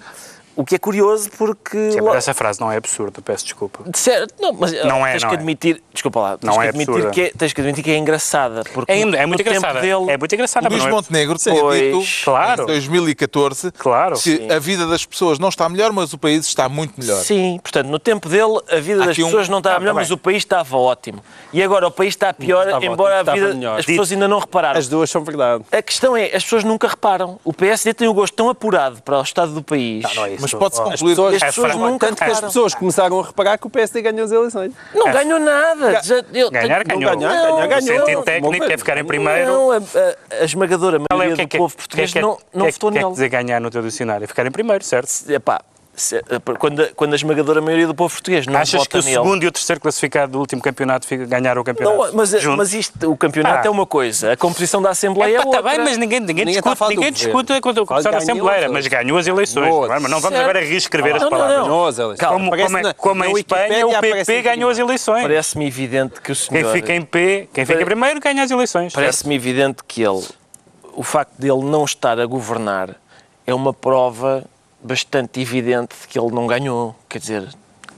[0.55, 1.91] O que é curioso porque.
[1.91, 3.83] Sim, mas essa frase não é absurda, peço desculpa.
[3.89, 5.37] de certo, não, mas Não é, tens não que é.
[5.37, 7.11] admitir, desculpa lá, tens Não que é admitir absurda.
[7.13, 9.79] que é, tens que admitir que é engraçada, porque É, é muito engraçada.
[9.81, 12.63] dele É muito engraçada, Luís não é- Montenegro tinha Pois, dito claro.
[12.63, 14.15] em 2014 Claro.
[14.15, 14.51] que Sim.
[14.51, 17.21] a vida das pessoas não está melhor, mas o país está muito melhor.
[17.23, 19.93] Sim, portanto, no tempo dele a vida Há das um- pessoas não estava Ah, melhor,
[19.93, 21.23] tá mas o país estava ótimo.
[21.53, 23.79] E agora o país está pior, estava embora ótimo, a vida melhor.
[23.79, 24.79] as pessoas ainda não repararam.
[24.79, 25.63] As duas são verdade.
[25.71, 27.39] A questão é, as pessoas nunca reparam.
[27.43, 30.03] O PSD tem o gosto tão apurado para o estado do país.
[30.03, 30.40] Não, não é isso.
[30.41, 31.85] Mas pode-se concluir pessoas- As É pessoas franco.
[31.87, 32.47] nunca Tanto que as reparam.
[32.47, 34.73] pessoas começaram a reparar que o PSD ganhou as eleições.
[34.93, 35.11] Não É.
[35.13, 36.01] ganhou nada.
[36.03, 37.17] Já- eu Ganhar, tenho- ganhou.
[37.17, 37.81] ganhar, Não, ganhar, O ganhou.
[38.05, 39.45] sentido técnico é ficar em primeiro.
[39.51, 41.77] Não, a, a- a esmagadora é- maioria o que é do que é- povo é
[41.77, 43.13] português que é- não, não é que- votou o que é que nele.
[43.13, 44.23] dizer ganhar no teu dicionário?
[44.23, 45.09] É ficar em primeiro, certo?
[45.29, 45.61] Epá,
[45.95, 46.21] se-
[46.57, 49.13] quando, a- quando a esmagadora maioria do povo português não Achas vota que o nele...
[49.15, 51.97] segundo e o terceiro classificado do último campeonato fica- ganharam o campeonato?
[51.97, 52.57] Não, mas, juntos?
[52.57, 53.67] mas isto, o campeonato Ah.
[53.67, 55.63] é uma coisa, a composição da Assembleia é, Epá, outra.
[55.63, 58.17] tá bem, mas ninguém, ninguém, Ninguém está a discute, ninguém discute quando a comissão da
[58.17, 59.63] Assembleia, as mas ganhou as eleições.
[59.65, 59.87] Ganhou.
[59.87, 59.99] não é?
[59.99, 61.97] Mas não vamos agora reescrever as Não, não, palavras.
[61.97, 62.15] não.
[62.15, 65.21] Calma, Como, é- na- como em Espanha, o PP ganhou as eleições.
[65.21, 66.71] Parece-me evidente que o Quem senhor...
[66.73, 68.93] fica em P, quem fica em primeiro ganha as eleições.
[68.93, 70.23] Parece-me evidente que ele,
[70.93, 72.95] o facto dele não estar a governar
[73.45, 74.43] é uma prova
[74.83, 76.95] bastante evidente de que ele não ganhou.
[77.09, 77.47] Quer dizer,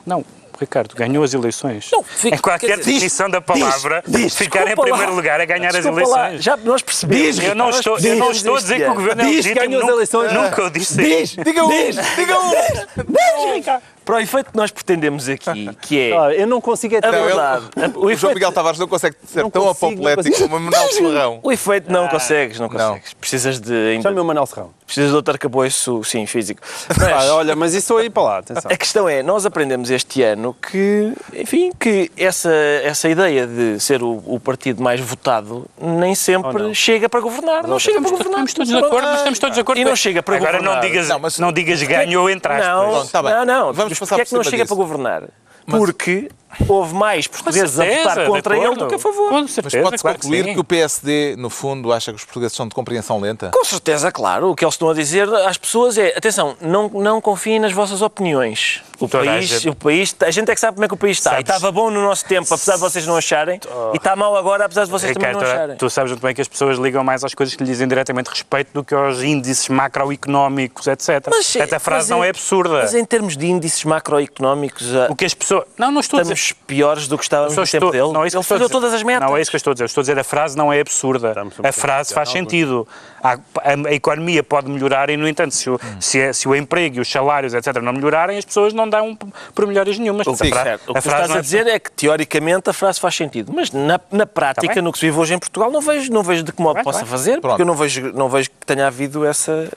[0.06, 0.24] Não,
[0.60, 1.90] Ricardo, ganhou as eleições.
[1.92, 4.96] Não, fica- em qualquer quer dizer, definição da palavra, diz, ficar em desculpa lá.
[4.98, 6.44] primeiro lugar é ganhar as desculpa lá, eleições.
[6.44, 7.40] já nós percebemos.
[7.40, 9.66] eu não estou, eu não estou a dizer que o governo é Diz que legítimo.
[9.66, 10.34] ganhou as nunca- eleições.
[10.34, 11.44] Nunca o disse.
[11.44, 11.70] Diga um!
[12.16, 13.82] Diga um!
[14.06, 17.02] Para o efeito que nós pretendemos aqui, que é Ah, eu não consigo é a
[17.02, 17.66] ter- Não, ele- verdade.
[17.96, 20.60] O o, João Miguel Tavares não consegue ser Não tão consigo, não apoplético como o
[20.60, 21.40] Manuel Ferrão.
[21.44, 22.90] o efeito não consegues, não Não.
[22.90, 23.14] consegues.
[23.14, 24.70] Precisas de Chame o Manuel Serrão.
[24.86, 26.62] precisas de outro arcabouço, sim, físico.
[27.00, 28.72] Mas, Ah, olha, mas isso aí para lá, atenção.
[28.72, 32.52] A questão é, nós aprendemos este ano que, enfim, que essa,
[32.84, 37.68] essa ideia de ser o, o partido mais votado nem sempre chega para governar.
[37.68, 38.44] Não, chega para governar.
[38.44, 39.80] Estamos todos de acordo, mas estamos todos de acordo.
[39.82, 40.76] E não chega para Agora governar.
[40.76, 42.68] não digas, Não, não, mas- digas ganhou entre aspas.
[42.68, 43.74] Não, tá não, não.
[43.74, 44.76] Vamos Mas passar porquê é que não chega disso.
[44.76, 45.30] para governar?
[45.66, 46.30] Porque
[46.68, 49.30] houve mais Com portugueses a certeza, votar de contra ele do que a favor.
[49.30, 50.54] Com Mas certeza, pode-se claro que concluir sim.
[50.54, 53.50] que o PSD, no fundo, acha que os portugueses são de compreensão lenta?
[53.54, 54.50] Com certeza, claro.
[54.52, 58.02] O que eles estão a dizer às pessoas é: atenção, não, não confiem nas vossas
[58.02, 58.82] opiniões.
[59.00, 60.94] O Toda a país, gente- o país, a gente é que sabe como é que
[60.94, 61.32] o país está.
[61.32, 63.60] Sabes- E estava bom no nosso tempo, apesar de vocês não acharem,
[63.94, 65.78] e está mal agora, apesar de vocês Ricardo, também não acharem.
[65.78, 68.30] tu sabes muito bem que as pessoas ligam mais às coisas que lhe dizem diretamente
[68.30, 71.22] respeito do que aos índices macroeconómicos, etc.
[71.24, 72.80] Portanto, a frase mas não é absurda.
[72.82, 75.66] Mas em termos de índices macroeconómicos, O que as pessoas.
[75.78, 76.34] Não, não estou a dizer.
[76.44, 78.14] Estamos piores do que estávamos no estou- tempo dele.
[78.14, 78.80] não é isso que Ele estou a falhou dizer.
[78.80, 79.30] todas as metas.
[79.30, 79.86] Não é isso que eu estou a dizer.
[79.86, 81.34] Estou a dizer a frase não é absurda.
[81.64, 82.88] A frase faz sentido.
[83.24, 83.40] A, a-
[83.88, 87.00] a economia pode melhorar e, no entanto, se o, se, é- se o emprego e
[87.00, 89.18] os salários, etc., não melhorarem, as pessoas não dão
[89.56, 90.28] por melhores nenhumas.
[90.28, 90.90] O fra- certo.
[90.90, 93.52] O que estás a é- dizer é que, teoricamente, a frase faz sentido.
[93.56, 94.84] Mas, na, na prática, Tá bem.
[94.84, 96.84] no que se vive hoje em Portugal, não vejo, não vejo de que modo bem,
[96.84, 97.08] possa bem.
[97.08, 97.48] fazer, Pronto.
[97.52, 99.70] porque eu não vejo, não vejo que tenha havido essa...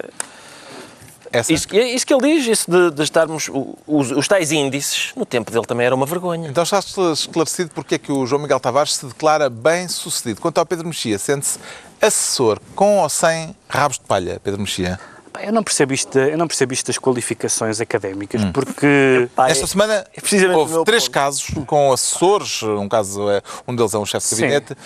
[1.39, 1.53] Essa?
[1.53, 3.51] Isso, que- isso que ele diz, isso de, de estarmos...
[3.87, 6.49] Os, os tais índices, no tempo dele também era uma vergonha.
[6.49, 6.79] Então está
[7.13, 10.41] esclarecido porque é que o João Miguel Tavares se declara bem sucedido.
[10.41, 11.59] Quanto ao Pedro Mexia, sente-se
[12.01, 14.99] assessor com ou sem rabos de palha, Pedro Mexia?
[15.43, 19.67] Eu não percebo isto, eu não percebo isto das qualificações académicas, porque Pá, Esta é-
[19.67, 21.13] semana é houve três ponto.
[21.13, 24.43] casos com assessores, um caso é, um deles é um chefe de Sim.
[24.43, 24.77] gabinete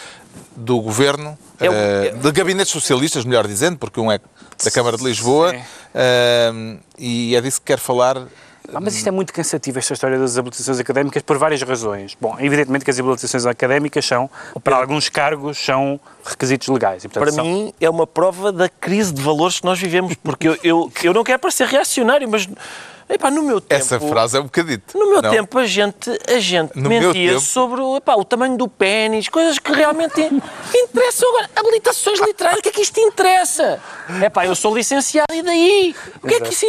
[0.56, 4.70] do governo, É o- eh, é- de gabinetes socialistas, melhor dizendo, porque um é da
[4.70, 5.62] Câmara de Lisboa, Sim.
[5.94, 8.26] eh, e é disso que quer falar.
[8.74, 12.16] Ah, mas isto é muito cansativo, esta história das habilitações académicas, por várias razões.
[12.20, 14.30] Bom, evidentemente que as habilitações académicas são,
[14.62, 17.04] para alguns cargos, são requisitos legais.
[17.04, 20.14] E, portanto, Para são- mim é uma prova da crise de valores que nós vivemos,
[20.22, 22.48] porque eu, eu, eu não quero parecer reacionário, mas
[23.10, 23.80] epá, no meu tempo...
[23.80, 24.96] Essa frase é um bocadito.
[24.98, 25.30] No meu não?
[25.30, 27.40] tempo a gente, a gente No mentia tempo?
[27.40, 30.20] sobre o, epá, o tamanho do pênis, coisas que realmente
[30.74, 31.50] interessam agora.
[31.56, 33.80] Habilitações literárias, o que é que isto interessa?
[34.24, 35.94] Epá, eu sou licenciado e daí?
[36.22, 36.66] O que é que isso...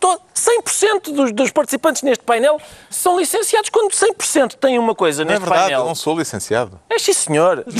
[0.00, 2.60] to- 100% dos, dos participantes neste painel
[2.90, 5.84] são licenciados quando 100% têm uma coisa é neste verdade, eu painel.
[5.86, 6.80] não sou licenciado.
[6.90, 7.64] É sim, senhor.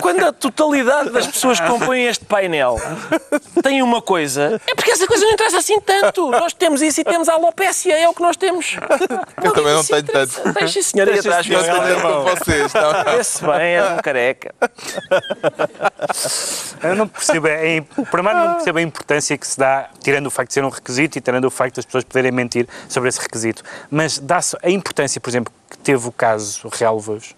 [0.00, 2.76] Quando a totalidade das pessoas que compõem este painel
[3.62, 6.30] tem uma coisa, é porque essa coisa não interessa assim tanto.
[6.30, 8.76] Nós temos isso e temos a alopécia, é o que nós temos.
[9.42, 10.40] Eu também não Isso tenho interessa.
[10.42, 10.58] tanto.
[10.58, 11.46] Tem sim, senhor, aí atrás.
[11.46, 12.72] Não tenho tanto como vocês.
[12.74, 13.14] Não.
[13.20, 14.54] Esse bem, é um careca.
[16.82, 17.80] Eu não percebo, é, é,
[18.10, 21.18] primeiro não percebo a importância que se dá, tirando o facto de ser um requisito
[21.18, 25.20] e tirando o facto das pessoas poderem mentir sobre esse requisito, mas dá-se a importância,
[25.20, 27.34] por exemplo, que teve o caso Relvas,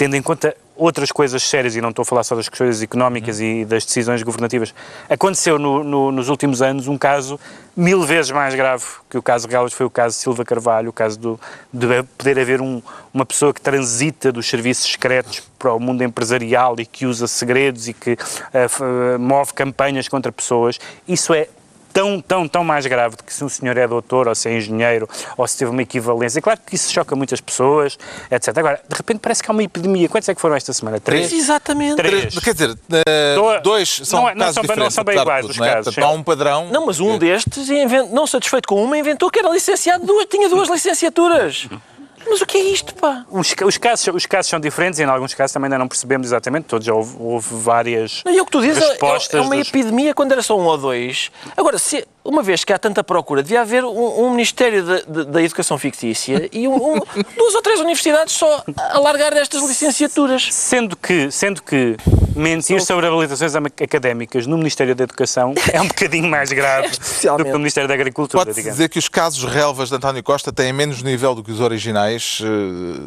[0.00, 3.38] tendo em conta outras coisas sérias, e não estou a falar só das questões económicas
[3.38, 4.74] e das decisões governativas,
[5.10, 7.38] aconteceu no- no- nos últimos anos um caso
[7.76, 11.18] mil vezes mais grave que o caso Relvas, foi o caso Silva Carvalho, o caso
[11.18, 11.40] do,
[11.70, 12.80] de poder haver um-
[13.12, 17.86] uma pessoa que transita dos serviços secretos para o mundo empresarial e que usa segredos
[17.86, 18.16] e que
[18.54, 20.78] eh, move campanhas contra pessoas.
[21.06, 21.46] Isso é
[21.92, 24.56] tão, tão, tão mais grave do que se um senhor é doutor ou se é
[24.56, 26.40] engenheiro ou se teve uma equivalência.
[26.40, 27.98] Claro que isso choca muitas pessoas,
[28.30, 28.56] etc.
[28.58, 30.08] Agora, de repente parece que há uma epidemia.
[30.08, 30.98] Quantos é que foram esta semana?
[31.00, 31.32] Três?
[31.32, 31.96] Exatamente.
[31.96, 32.38] Três.
[32.38, 34.94] Quer dizer, eh, Dois- dois são não é- não casos são bem- não diferentes.
[34.94, 35.70] são bem iguais tudo, os não é?
[35.74, 36.68] casos, Portanto, há um padrão.
[36.70, 37.68] Não, mas um destes,
[38.12, 41.68] não satisfeito com uma, inventou que era licenciado, duas, tinha duas licenciaturas.
[42.28, 43.24] Mas o que é isto, pá?
[43.30, 46.28] Os, os casos, os casos são diferentes e em alguns casos também ainda não percebemos
[46.28, 46.86] exatamente todos.
[46.86, 49.34] Já houve, houve várias Não, e o que tu dizes, respostas.
[49.34, 51.30] é, é uma dos- epidemia quando era só um ou dois.
[51.56, 54.84] Agora, se, uma vez que há tanta procura, devia haver um, um Ministério
[55.24, 57.00] da, Educação Fictícia e um- um-
[57.36, 60.48] duas ou três universidades só a largar estas licenciaturas.
[60.52, 61.96] Sendo que, sendo que
[62.36, 67.50] mentir sobre habilitações académicas no Ministério da Educação é um bocadinho mais grave do que
[67.52, 68.72] no Ministério da Agricultura, digamos.
[68.72, 72.40] dizer que os casos relvas de António Costa têm menos nível do que os originais
[72.42, 73.00] eh,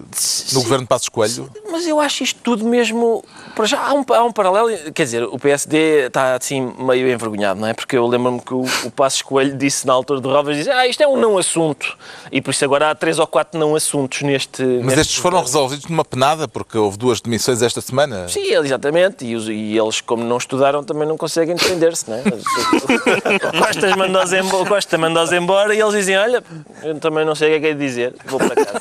[0.53, 1.49] no governo de Passos Coelho?
[1.71, 3.23] Mas eu acho isto tudo mesmo.
[3.55, 4.69] Para já, há um, há um paralelo.
[4.93, 7.73] Quer dizer, o PSD está assim meio envergonhado, não é?
[7.73, 10.87] Porque eu lembro-me que o, o Passos Coelho disse na altura de Rovas: disse, Ah,
[10.87, 11.97] isto é um não assunto.
[12.31, 14.63] E por isso agora há três ou quatro não assuntos neste.
[14.63, 18.29] Mas neste estes foram resolvidos numa penada, porque houve duas demissões esta semana.
[18.29, 19.25] Sim, exatamente.
[19.25, 22.21] E, os- e eles, como não estudaram, também não conseguem defender-se, não é?
[23.59, 24.97] Costa mandou-os embora, Costa
[25.33, 26.41] embora e eles dizem: Olha,
[26.81, 28.79] eu também não sei o que é que é dizer, vou para casa.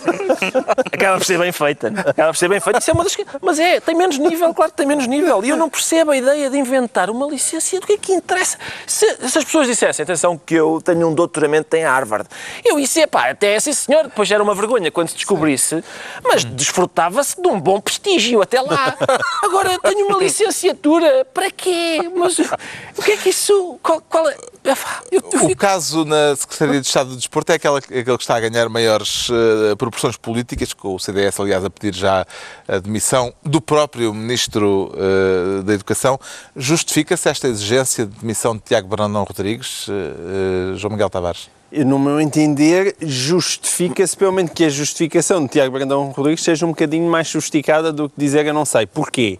[1.03, 1.88] Acaba por ser bem feita.
[1.88, 2.78] Acaba por ser bem feita.
[2.78, 3.16] Isso é uma das...
[3.40, 5.44] Mas é, tem menos nível, claro que tem menos nível.
[5.44, 7.80] E eu não percebo a ideia de inventar uma licencia.
[7.80, 8.57] Do que é que interessa?
[8.86, 12.28] Se, se as pessoas dissessem, atenção, que eu tenho um doutoramento em Harvard,
[12.64, 15.82] eu ia pá, até esse senhor, depois era uma vergonha quando se descobrisse,
[16.22, 18.96] mas desfrutava-se de um bom prestígio até lá.
[19.42, 21.98] Agora tenho uma licenciatura, para quê?
[22.14, 23.78] Mas o que é que isso.
[23.82, 24.36] Qual, qual é.
[24.64, 24.76] Eu,
[25.11, 28.36] eu O fico- caso na Secretaria de Estado do Desporto é aquela, aquele que está
[28.36, 32.26] a ganhar maiores eh, proporções políticas, com o CDS, aliás, a pedir já
[32.68, 36.18] a demissão do próprio Ministro eh, da Educação.
[36.57, 41.49] Justifica-se esta exigência de demissão de Tiago Brandão Rodrigues, eh, João Miguel Tavares?
[41.72, 46.68] No meu entender, justifica-se, pelo menos que a justificação de Tiago Brandão Rodrigues seja um
[46.68, 48.84] bocadinho mais sofisticada do que dizer eu não sei.
[48.84, 49.38] Porquê?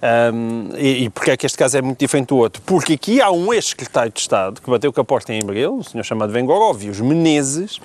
[0.00, 2.62] Ahm, e, e porque é que este caso é muito diferente do outro?
[2.64, 5.82] Porque aqui há um ex-secretário de Estado que bateu com a porta em Abril, um
[5.82, 7.78] senhor chamado Vengoróvios Menezes,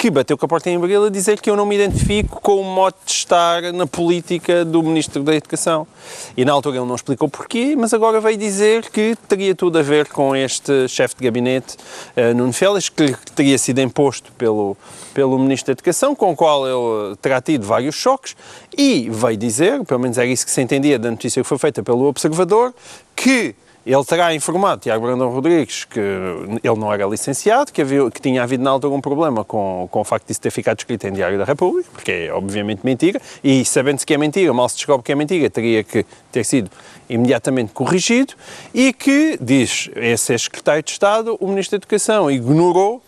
[0.00, 2.58] que bateu com a porta em Abril a dizer que eu não me identifico com
[2.58, 5.86] o modo de estar na política do Ministro da Educação.
[6.34, 9.82] E na altura ele não explicou porquê, mas agora veio dizer que teria tudo a
[9.82, 11.76] ver com este chefe de gabinete,
[12.16, 14.74] uh, Nuno Félix, que teria sido imposto pelo,
[15.12, 18.34] pelo Ministro da Educação, com o qual ele terá tido vários choques,
[18.74, 21.82] e veio dizer, pelo menos era isso que se entendia da notícia que foi feita
[21.82, 22.72] pelo Observador,
[23.14, 23.54] que
[23.92, 28.42] ele terá informado Tiago Brandão Rodrigues que ele não era licenciado, que, havia, que tinha
[28.42, 31.12] havido na altura um problema com, com o facto de isso ter ficado escrito em
[31.12, 35.04] Diário da República, porque é obviamente mentira, e sabendo-se que é mentira, mal se descobre
[35.04, 36.70] que é mentira, teria que ter sido
[37.08, 38.34] imediatamente corrigido,
[38.72, 43.02] e que, diz esse ex-secretário de Estado, o Ministro da Educação ignorou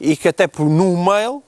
[0.00, 1.42] e que até por num mail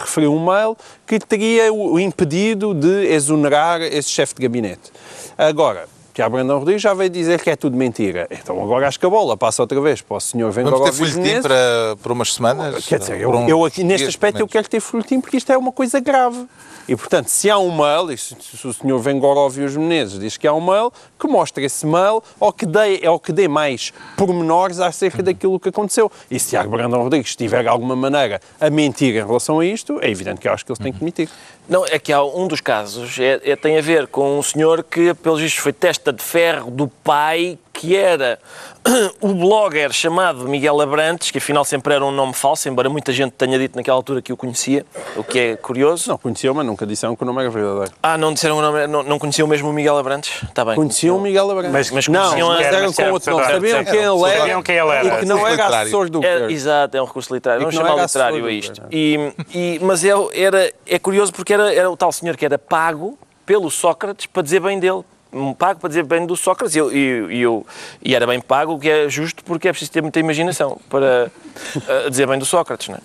[0.00, 4.92] referiu um mail que teria o impedido de exonerar esse chefe de gabinete.
[5.38, 5.88] Agora,
[6.20, 8.28] Tiago Brandão Rodrigues já veio dizer que é tudo mentira.
[8.30, 11.40] Então agora acho que a bola passa outra vez para o senhor Vamos ter folhetim
[11.40, 12.86] para, por umas semanas?
[12.86, 15.56] Quer dizer, eu, um eu aqui neste aspecto eu quero ter folhetim porque isto é
[15.56, 16.46] uma coisa grave.
[16.86, 20.46] E, portanto, se há um mail, e se, se o senhor Vengoróvios Menezes diz que
[20.46, 24.80] há um mail, que mostre esse mail ou que dê, ou que dê mais pormenores
[24.80, 26.10] acerca daquilo que aconteceu.
[26.30, 30.00] E se Tiago Brandão Rodrigues tiver de alguma maneira a mentir em relação a isto,
[30.02, 31.28] é evidente que eu acho que eles têm que mentir.
[31.70, 34.82] Não, é que há um dos casos, é, é- tem a ver com um senhor
[34.82, 38.38] que, pelos vistos, foi testa de ferro do pai, que era
[39.20, 43.32] o blogger chamado Miguel Abrantes, que afinal sempre era um nome falso, embora muita gente
[43.32, 44.84] tenha dito naquela altura que o conhecia,
[45.16, 46.10] o que é curioso.
[46.10, 47.92] Não conheciam, mas nunca disseram que o nome era verdadeiro.
[48.02, 50.42] Ah, não disseram o nome, não, não conheciam mesmo o Miguel Abrantes?
[50.42, 50.74] Está bem.
[50.74, 51.72] Conheciam o Miguel Abrantes.
[51.72, 53.44] Mas- mas não, conheciam mas a- eram mas com certo, outro nome.
[53.46, 54.38] Sabiam quem ele era.
[54.40, 55.06] Sabiam quem ele era.
[55.14, 55.76] E que não era Literário.
[55.80, 56.50] assessor do É, governo.
[56.50, 57.62] exato, é um recurso literário.
[57.62, 58.82] Vamos não chamar literário a isto.
[58.90, 62.58] E, e- mas é, era, é curioso porque era, era o tal senhor que era
[62.58, 65.02] pago pelo Sócrates para dizer bem dele.
[65.32, 67.64] Um pago para dizer bem do Sócrates e, eu, e, eu,
[68.02, 71.30] e era bem pago, o que é justo porque é preciso ter muita imaginação para
[71.88, 73.00] eh, dizer bem do Sócrates, não é?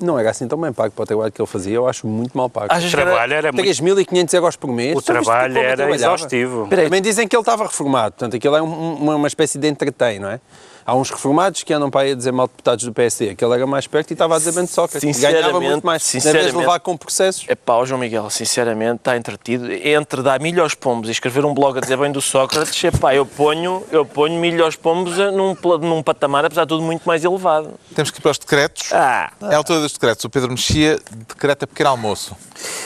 [0.00, 2.36] Não era assim tão bem pago para o trabalho que ele fazia, eu acho muito
[2.36, 2.66] mal pago.
[2.70, 3.68] Achas O era- trabalho era muito...
[3.68, 4.96] 3.500 euros por mês.
[4.96, 5.94] O trabalho era trabalhava?
[5.94, 6.68] exaustivo.
[6.68, 10.18] Também dizem que ele estava reformado, portanto aquilo é um- uma, uma espécie de entretém,
[10.20, 10.40] não é?
[10.88, 13.66] Há uns reformados que andam para aí a dizer mal deputados do PSD, aquele era
[13.66, 15.20] mais perto e estava a dizer bem de Sócrates.
[15.20, 16.56] Ganhava muito mais, na vez de sinceramente.
[16.56, 17.44] levar com processos.
[17.46, 19.70] É pá, ó João Miguel, sinceramente, está entretido.
[19.70, 22.90] Entre dar milho aos pombos e escrever um blog a dizer bem do Sócrates, é
[22.90, 27.02] pá, eu ponho, eu ponho milho aos pombos num, num patamar, apesar de tudo, muito
[27.06, 27.74] mais elevado.
[27.94, 28.90] Temos que ir para os decretos.
[28.90, 30.24] Ah, É a altura dos decretos.
[30.24, 32.34] O Pedro Mexia decreta pequeno almoço.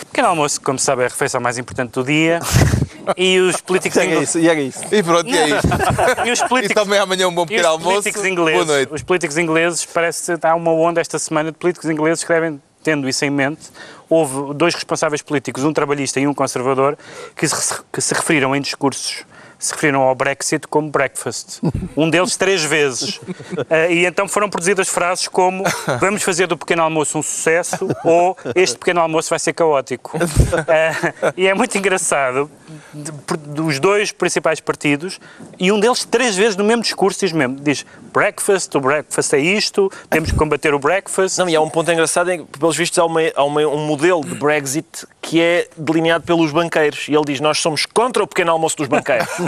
[0.06, 2.40] Pequeno almoço, como se sabe, é a refeição mais importante do dia.
[3.16, 4.28] E os políticos Era ingleses.
[4.28, 4.78] isso, e era isso.
[4.92, 5.66] E pronto, e é isto.
[6.24, 7.91] E os E políticos, também amanhã um bom e pequeno almoço.
[7.92, 8.94] Políticos ingleses, Boa noite.
[8.94, 12.60] os políticos ingleses, parece que há uma onda esta semana de políticos ingleses que devem,
[12.82, 13.70] tendo isso em mente,
[14.08, 16.96] houve dois responsáveis políticos, um trabalhista e um conservador,
[17.36, 19.24] que se, que se referiram em discursos
[19.62, 21.60] se referiram ao Brexit como breakfast.
[21.96, 23.20] Um deles três vezes.
[23.70, 25.62] Eh, e então foram produzidas frases como
[26.00, 30.18] vamos fazer do pequeno almoço um sucesso ou este pequeno almoço vai ser caótico.
[30.68, 32.50] Eh, e é muito engraçado
[32.92, 35.18] dos dois principais partidos
[35.58, 39.38] e um deles três vezes no mesmo discurso diz mesmo, diz breakfast, o breakfast é
[39.38, 41.38] isto, temos que combater o breakfast.
[41.38, 43.86] Não, e há um ponto engraçado em que, pelos vistos, há, uma, há uma- um
[43.86, 47.06] modelo de Brexit que é delineado pelos banqueiros.
[47.08, 49.28] E ele diz: Nós somos contra o pequeno almoço dos banqueiros.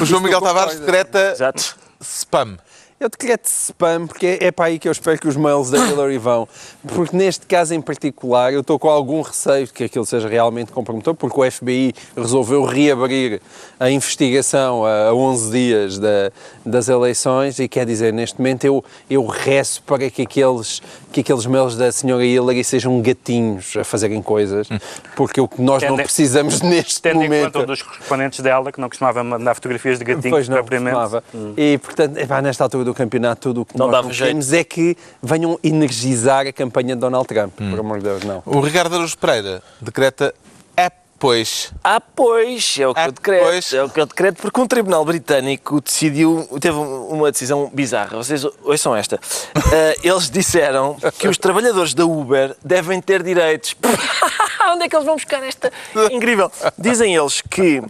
[0.00, 1.76] O João Miguel Tavares decreta Exato.
[2.00, 2.56] spam.
[3.00, 5.78] Eu decreto spam, porque é, é para aí que eu espero que os mails da
[5.78, 6.46] Hillary vão.
[6.86, 10.70] Porque neste caso em particular, eu estou com algum receio de que aquilo seja realmente
[10.70, 13.40] comprometedor, porque o FBI resolveu reabrir
[13.78, 16.30] a investigação a, a 11 dias da-
[16.66, 21.46] das eleições e quer dizer, neste momento eu, eu rezo para que aqueles, que aqueles
[21.46, 24.68] mails da senhora Hillary sejam gatinhos a fazerem coisas,
[25.16, 27.44] porque o que nós não Tendo- precisamos neste Tendo em momento...
[27.44, 30.96] conta um dos correspondentes dela, que não costumava mandar fotografias de gatinhos Pois não, propriamente.
[30.96, 31.24] costumava.
[31.56, 34.26] E, portanto, epá, nesta altura do campeonato, tudo o que Não nós dava não jeito.
[34.26, 37.52] queremos é que venham energizar a campanha de Donald Trump.
[37.60, 37.70] Hum.
[37.70, 38.42] Por amor de Deus, não.
[38.46, 40.34] O Ricardo Araújo Pereira decreta
[40.76, 41.70] é pois.
[41.84, 43.44] Ah, pois, é o que Ah, eu decreto.
[43.44, 43.72] pois.
[43.74, 48.16] É o que eu decreto, porque um tribunal britânico decidiu, teve uma decisão bizarra.
[48.16, 49.20] Vocês ouçam esta.
[49.54, 53.74] Ah, eles disseram que os trabalhadores da Uber devem ter direitos.
[54.72, 55.70] Onde é que eles vão buscar esta?
[56.10, 56.50] Incrível.
[56.78, 57.82] Dizem eles que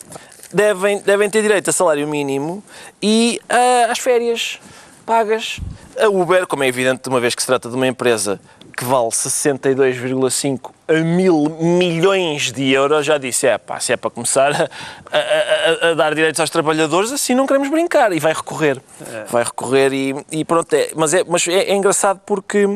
[0.53, 2.64] devem, devem ter direito a salário mínimo
[3.03, 4.59] e ah, às férias
[5.01, 5.61] pagas.
[5.98, 8.40] A Uber, como é evidente, uma vez que se trata de uma empresa
[8.76, 14.11] que vale 62,5 a mil milhões de euros, já disse, é pá, se é para
[14.11, 14.64] começar a,
[15.16, 18.12] a- a- a dar direitos aos trabalhadores, assim não queremos brincar.
[18.12, 18.80] E vai recorrer.
[19.28, 20.72] Vai recorrer e, e pronto.
[20.72, 22.66] É, mas é, mas é, é engraçado porque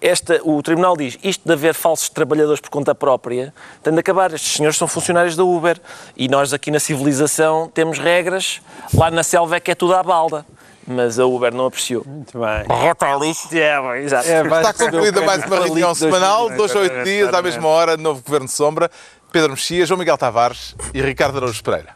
[0.00, 3.52] esta, o Tribunal diz isto de haver falsos trabalhadores por conta própria
[3.82, 4.32] tem de acabar.
[4.32, 5.78] Estes senhores são funcionários da Uber
[6.16, 8.60] e nós aqui na civilização temos regras.
[8.94, 10.46] Lá na selva é que é tudo à balda.
[10.86, 12.02] Mas a Uber não apreciou.
[12.06, 12.66] Muito bem.
[13.52, 14.28] É, bem, exato.
[14.28, 15.96] É, Está concluída mais uma reunião 2020.
[15.98, 18.90] semanal, dois a oito dias, à mesma hora, novo Governo de Sombra.
[19.30, 21.94] Pedro Mexia, João Miguel Tavares e Ricardo Araújo Pereira.